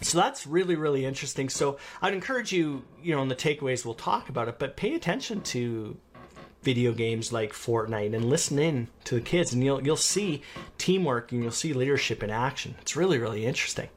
So 0.00 0.18
that's 0.18 0.46
really, 0.46 0.74
really 0.74 1.04
interesting. 1.04 1.48
So 1.48 1.78
I'd 2.02 2.14
encourage 2.14 2.52
you, 2.52 2.84
you 3.02 3.14
know, 3.14 3.22
in 3.22 3.28
the 3.28 3.36
takeaways 3.36 3.84
we'll 3.84 3.94
talk 3.94 4.28
about 4.28 4.48
it, 4.48 4.58
but 4.58 4.76
pay 4.76 4.94
attention 4.94 5.42
to 5.42 5.96
video 6.62 6.92
games 6.92 7.32
like 7.32 7.52
Fortnite 7.52 8.14
and 8.14 8.24
listen 8.24 8.58
in 8.58 8.88
to 9.04 9.16
the 9.16 9.20
kids 9.20 9.52
and 9.52 9.62
you'll 9.62 9.84
you'll 9.84 9.96
see 9.96 10.42
teamwork 10.78 11.30
and 11.30 11.42
you'll 11.42 11.52
see 11.52 11.72
leadership 11.72 12.22
in 12.22 12.30
action. 12.30 12.74
It's 12.80 12.96
really, 12.96 13.18
really 13.18 13.46
interesting. 13.46 13.88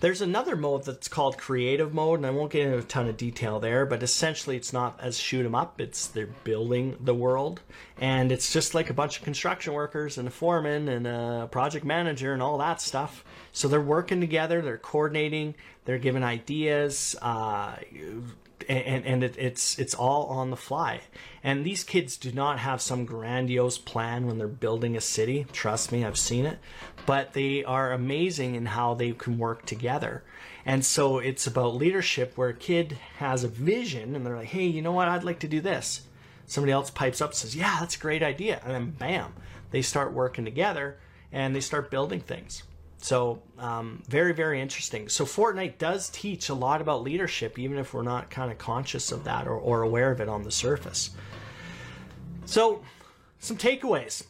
There's 0.00 0.20
another 0.20 0.56
mode 0.56 0.84
that's 0.84 1.08
called 1.08 1.38
creative 1.38 1.94
mode, 1.94 2.18
and 2.18 2.26
I 2.26 2.30
won't 2.30 2.52
get 2.52 2.66
into 2.66 2.78
a 2.78 2.82
ton 2.82 3.08
of 3.08 3.16
detail 3.16 3.60
there, 3.60 3.86
but 3.86 4.02
essentially 4.02 4.54
it's 4.56 4.72
not 4.72 4.98
as 5.00 5.18
shoot 5.18 5.46
'em 5.46 5.54
up, 5.54 5.80
it's 5.80 6.06
they're 6.06 6.28
building 6.44 6.98
the 7.00 7.14
world. 7.14 7.62
And 7.98 8.30
it's 8.30 8.52
just 8.52 8.74
like 8.74 8.90
a 8.90 8.94
bunch 8.94 9.16
of 9.18 9.24
construction 9.24 9.72
workers 9.72 10.18
and 10.18 10.28
a 10.28 10.30
foreman 10.30 10.88
and 10.88 11.06
a 11.06 11.48
project 11.50 11.86
manager 11.86 12.34
and 12.34 12.42
all 12.42 12.58
that 12.58 12.82
stuff. 12.82 13.24
So 13.52 13.68
they're 13.68 13.80
working 13.80 14.20
together, 14.20 14.60
they're 14.60 14.76
coordinating, 14.76 15.54
they're 15.86 15.98
giving 15.98 16.22
ideas, 16.22 17.16
uh, 17.22 17.76
and, 18.68 19.04
and 19.04 19.24
it, 19.24 19.36
it's 19.38 19.78
it's 19.78 19.94
all 19.94 20.26
on 20.26 20.50
the 20.50 20.56
fly. 20.56 21.00
And 21.42 21.64
these 21.64 21.84
kids 21.84 22.16
do 22.16 22.32
not 22.32 22.58
have 22.58 22.82
some 22.82 23.04
grandiose 23.04 23.78
plan 23.78 24.26
when 24.26 24.38
they're 24.38 24.48
building 24.48 24.96
a 24.96 25.00
city. 25.00 25.46
Trust 25.52 25.92
me, 25.92 26.04
I've 26.04 26.18
seen 26.18 26.44
it. 26.46 26.58
But 27.06 27.34
they 27.34 27.64
are 27.64 27.92
amazing 27.92 28.54
in 28.54 28.66
how 28.66 28.94
they 28.94 29.12
can 29.12 29.38
work 29.38 29.64
together. 29.64 30.24
And 30.64 30.84
so 30.84 31.18
it's 31.18 31.46
about 31.46 31.76
leadership 31.76 32.36
where 32.36 32.48
a 32.48 32.54
kid 32.54 32.98
has 33.18 33.44
a 33.44 33.48
vision 33.48 34.16
and 34.16 34.26
they're 34.26 34.36
like, 34.36 34.48
hey, 34.48 34.66
you 34.66 34.82
know 34.82 34.92
what? 34.92 35.06
I'd 35.06 35.22
like 35.22 35.38
to 35.40 35.48
do 35.48 35.60
this. 35.60 36.02
Somebody 36.46 36.72
else 36.72 36.90
pipes 36.90 37.20
up 37.20 37.34
says, 37.34 37.54
yeah, 37.54 37.78
that's 37.78 37.96
a 37.96 38.00
great 38.00 38.22
idea. 38.22 38.60
And 38.64 38.74
then 38.74 38.90
bam, 38.90 39.32
they 39.70 39.82
start 39.82 40.12
working 40.12 40.44
together 40.44 40.98
and 41.30 41.54
they 41.54 41.60
start 41.60 41.90
building 41.90 42.20
things. 42.20 42.64
So, 42.98 43.42
um, 43.58 44.02
very, 44.08 44.32
very 44.32 44.60
interesting. 44.60 45.08
So, 45.08 45.24
Fortnite 45.24 45.78
does 45.78 46.08
teach 46.08 46.48
a 46.48 46.54
lot 46.54 46.80
about 46.80 47.02
leadership, 47.02 47.58
even 47.58 47.78
if 47.78 47.94
we're 47.94 48.02
not 48.02 48.30
kind 48.30 48.50
of 48.50 48.58
conscious 48.58 49.12
of 49.12 49.24
that 49.24 49.46
or, 49.46 49.56
or 49.56 49.82
aware 49.82 50.10
of 50.10 50.20
it 50.20 50.28
on 50.28 50.42
the 50.42 50.50
surface. 50.50 51.10
So, 52.46 52.82
some 53.38 53.56
takeaways. 53.56 54.24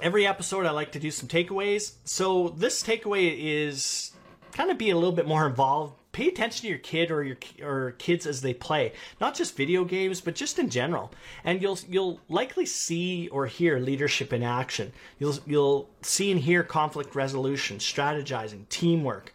Every 0.00 0.26
episode, 0.26 0.66
I 0.66 0.70
like 0.70 0.92
to 0.92 0.98
do 0.98 1.10
some 1.10 1.28
takeaways. 1.28 1.92
So, 2.04 2.48
this 2.50 2.82
takeaway 2.82 3.36
is 3.38 4.12
kind 4.52 4.70
of 4.70 4.78
be 4.78 4.90
a 4.90 4.94
little 4.94 5.12
bit 5.12 5.26
more 5.26 5.46
involved 5.46 5.97
pay 6.12 6.28
attention 6.28 6.62
to 6.62 6.68
your 6.68 6.78
kid 6.78 7.10
or 7.10 7.22
your 7.22 7.36
or 7.62 7.92
kids 7.92 8.26
as 8.26 8.40
they 8.40 8.54
play, 8.54 8.92
not 9.20 9.34
just 9.34 9.56
video 9.56 9.84
games, 9.84 10.20
but 10.20 10.34
just 10.34 10.58
in 10.58 10.70
general. 10.70 11.12
And 11.44 11.60
you'll 11.60 11.78
you'll 11.88 12.20
likely 12.28 12.66
see 12.66 13.28
or 13.28 13.46
hear 13.46 13.78
leadership 13.78 14.32
in 14.32 14.42
action. 14.42 14.92
You'll 15.18 15.38
you'll 15.46 15.90
see 16.02 16.30
and 16.30 16.40
hear 16.40 16.62
conflict 16.62 17.14
resolution, 17.14 17.78
strategizing, 17.78 18.68
teamwork. 18.68 19.34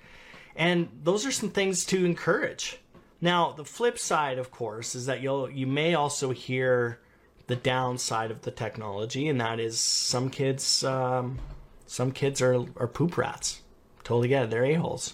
And 0.55 0.89
those 1.03 1.25
are 1.25 1.31
some 1.31 1.49
things 1.49 1.85
to 1.85 2.05
encourage. 2.05 2.79
Now, 3.21 3.53
the 3.53 3.65
flip 3.65 3.97
side, 3.97 4.37
of 4.37 4.51
course, 4.51 4.95
is 4.95 5.05
that 5.05 5.21
you'll 5.21 5.49
you 5.49 5.67
may 5.67 5.95
also 5.95 6.31
hear 6.31 6.99
the 7.47 7.55
downside 7.55 8.31
of 8.31 8.41
the 8.41 8.51
technology, 8.51 9.27
and 9.27 9.39
that 9.41 9.59
is 9.59 9.79
some 9.79 10.29
kids 10.29 10.83
um, 10.83 11.39
some 11.85 12.11
kids 12.11 12.41
are 12.41 12.65
are 12.77 12.87
poop 12.87 13.17
rats. 13.17 13.61
Totally 14.03 14.27
get 14.27 14.43
it. 14.43 14.49
They're 14.49 14.65
a 14.65 14.73
holes 14.73 15.13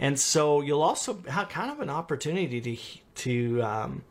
and 0.00 0.18
so 0.18 0.62
you'll 0.62 0.82
also 0.82 1.22
have 1.28 1.50
kind 1.50 1.70
of 1.70 1.80
an 1.80 1.90
opportunity 1.90 2.60
to 2.60 2.76
to 3.22 3.62
um, 3.62 4.02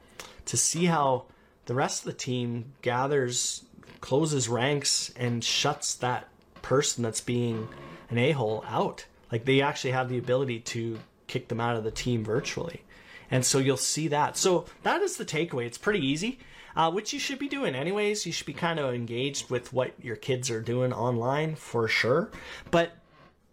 to 0.46 0.56
see 0.56 0.86
how 0.86 1.26
the 1.66 1.74
rest 1.74 2.02
of 2.02 2.06
the 2.06 2.14
team 2.18 2.74
gathers, 2.82 3.64
closes 4.00 4.48
ranks, 4.48 5.12
and 5.16 5.44
shuts 5.44 5.96
that 5.96 6.28
person 6.62 7.04
that's 7.04 7.22
being 7.22 7.68
an 8.10 8.18
a 8.18 8.32
hole 8.32 8.64
out. 8.68 9.06
Like 9.32 9.46
they 9.46 9.62
actually 9.62 9.92
have 9.92 10.10
the 10.10 10.18
ability 10.18 10.60
to 10.62 11.00
kick 11.28 11.48
them 11.48 11.60
out 11.60 11.76
of 11.76 11.84
the 11.84 11.92
team 11.92 12.24
virtually. 12.24 12.84
And 13.32 13.46
so 13.46 13.60
you'll 13.60 13.78
see 13.78 14.08
that. 14.08 14.38
So 14.38 14.66
that 14.84 15.02
is 15.02 15.18
the 15.18 15.26
takeaway. 15.26 15.66
It's 15.66 15.78
pretty 15.78 16.06
easy, 16.06 16.40
uh, 16.76 16.92
which 16.92 17.14
you 17.14 17.20
should 17.20 17.38
be 17.38 17.48
doing 17.48 17.76
anyways. 17.76 18.26
You 18.26 18.32
should 18.32 18.48
be 18.48 18.54
kind 18.54 18.80
of 18.80 18.94
engaged 18.94 19.50
with 19.52 19.72
what 19.72 19.94
your 20.02 20.16
kids 20.16 20.50
are 20.50 20.62
doing 20.62 20.92
online 20.92 21.56
for 21.56 21.88
sure. 21.88 22.32
But 22.72 22.92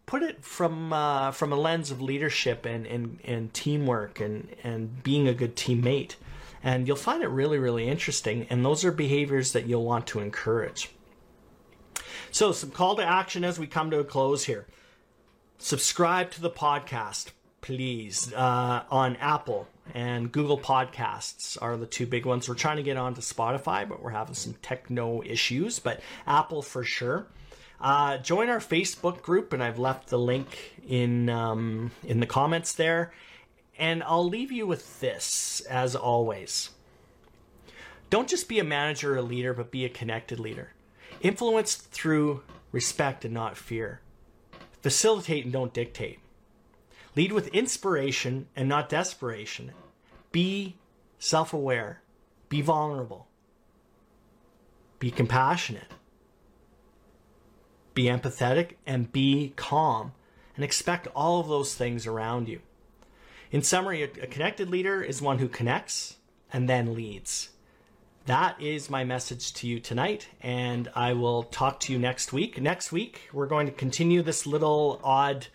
put 0.07 0.23
it 0.23 0.45
from 0.45 0.92
uh, 0.92 1.33
from 1.33 1.53
a 1.53 1.57
lens 1.57 1.90
of 1.90 2.01
leadership 2.01 2.64
and, 2.64 2.87
and, 2.87 3.19
and 3.25 3.53
teamwork 3.53 4.21
and, 4.21 4.55
and 4.62 5.03
being 5.03 5.29
a 5.29 5.35
good 5.35 5.57
teammate. 5.57 6.14
And 6.62 6.88
you'll 6.88 6.97
find 6.97 7.23
it 7.23 7.29
really, 7.29 7.59
really 7.59 7.87
interesting. 7.87 8.47
And 8.49 8.64
those 8.64 8.85
are 8.85 8.90
behaviors 8.90 9.53
that 9.53 9.66
you'll 9.66 9.85
want 9.85 10.07
to 10.09 10.21
encourage. 10.21 10.90
So, 12.31 12.53
some 12.53 12.71
call 12.71 12.97
to 12.97 13.05
action 13.05 13.45
as 13.45 13.59
we 13.59 13.66
come 13.66 13.90
to 13.90 13.99
a 13.99 14.05
close 14.05 14.45
here. 14.45 14.66
Subscribe 15.59 16.31
to 16.33 16.40
the 16.40 16.51
podcast, 16.51 17.31
please, 17.61 18.33
uh, 18.33 18.83
on 18.90 19.16
Apple 19.16 19.69
and 19.95 20.33
Google 20.33 20.59
Podcasts 20.59 21.57
are 21.61 21.77
the 21.77 21.87
two 21.87 22.07
big 22.07 22.27
ones. 22.27 22.49
We're 22.49 22.57
trying 22.57 22.77
to 22.77 22.83
get 22.83 22.97
onto 22.97 23.21
Spotify, 23.21 23.88
but 23.88 24.03
we're 24.03 24.11
having 24.11 24.35
some 24.35 24.55
techno 24.61 25.23
issues. 25.23 25.79
But 25.79 26.01
Apple 26.27 26.62
for 26.62 26.85
sure. 26.85 27.27
Uh, 27.81 28.19
join 28.19 28.49
our 28.49 28.59
Facebook 28.59 29.23
group, 29.23 29.53
and 29.53 29.62
I've 29.62 29.79
left 29.79 30.09
the 30.09 30.19
link 30.19 30.81
in 30.87 31.29
um, 31.29 31.91
in 32.03 32.21
the 32.21 32.27
comments 32.27 32.73
there. 32.73 33.12
And 33.79 34.03
I'll 34.03 34.27
leave 34.27 34.51
you 34.51 34.67
with 34.67 35.01
this, 35.01 35.61
as 35.69 35.95
always. 35.95 36.71
Don't 38.09 38.29
just 38.29 38.49
be 38.49 38.59
a 38.59 38.65
manager 38.65 39.15
or 39.15 39.19
a 39.19 39.23
leader, 39.23 39.53
but 39.53 39.71
be 39.71 39.85
a 39.85 39.91
connected 39.91 40.41
leader. 40.41 40.73
Influence 41.21 41.75
through 41.75 42.43
respect 42.73 43.25
and 43.25 43.35
not 43.35 43.57
fear. 43.57 44.01
Facilitate 44.83 45.45
and 45.45 45.53
don't 45.53 45.75
dictate. 45.75 46.21
Lead 47.17 47.33
with 47.33 47.49
inspiration 47.49 48.47
and 48.55 48.69
not 48.69 48.89
desperation. 48.89 49.73
Be 50.33 50.77
self 51.19 51.53
aware. 51.53 52.03
Be 52.49 52.61
vulnerable. 52.61 53.27
Be 54.99 55.11
compassionate. 55.11 55.91
Be 57.96 58.04
empathetic 58.04 58.74
and 58.87 59.11
be 59.11 59.54
calm. 59.56 60.12
And 60.54 60.64
expect 60.64 61.09
all 61.16 61.40
of 61.40 61.48
those 61.48 61.74
things 61.74 62.06
around 62.06 62.46
you. 62.48 62.61
In 63.50 63.62
summary, 63.62 64.02
a 64.02 64.09
connected 64.09 64.70
leader 64.70 65.02
is 65.02 65.20
one 65.20 65.38
who 65.38 65.48
connects 65.48 66.16
and 66.52 66.68
then 66.68 66.94
leads. 66.94 67.50
That 68.26 68.61
is 68.61 68.90
my 68.90 69.04
message 69.04 69.52
to 69.54 69.66
you 69.66 69.80
tonight, 69.80 70.28
and 70.42 70.90
I 70.94 71.14
will 71.14 71.44
talk 71.44 71.80
to 71.80 71.92
you 71.92 71.98
next 71.98 72.32
week. 72.32 72.61
Next 72.61 72.92
week, 72.92 73.28
we're 73.32 73.46
going 73.46 73.66
to 73.66 73.72
continue 73.72 74.20
this 74.20 74.46
little 74.46 75.00
odd 75.02 75.46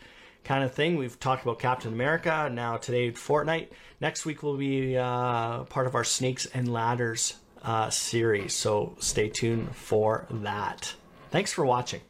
kind 0.44 0.64
of 0.64 0.74
thing. 0.74 0.96
We've 0.96 1.20
talked 1.20 1.44
about 1.44 1.60
Captain 1.60 1.94
America, 1.94 2.50
now 2.52 2.78
today, 2.78 3.12
Fortnite. 3.12 3.68
Next 4.00 4.26
week 4.26 4.42
will 4.42 4.58
be 4.58 4.98
uh, 4.98 5.64
part 5.66 5.86
of 5.86 5.96
our 5.96 6.04
Snakes 6.04 6.48
and 6.48 6.72
Ladders 6.72 7.36
uh, 7.62 7.90
series, 7.90 8.54
so 8.54 8.96
stay 9.00 9.30
tuned 9.30 9.76
for 9.76 10.26
that. 10.30 10.96
Thanks 11.30 11.52
for 11.52 11.66
watching. 11.66 12.02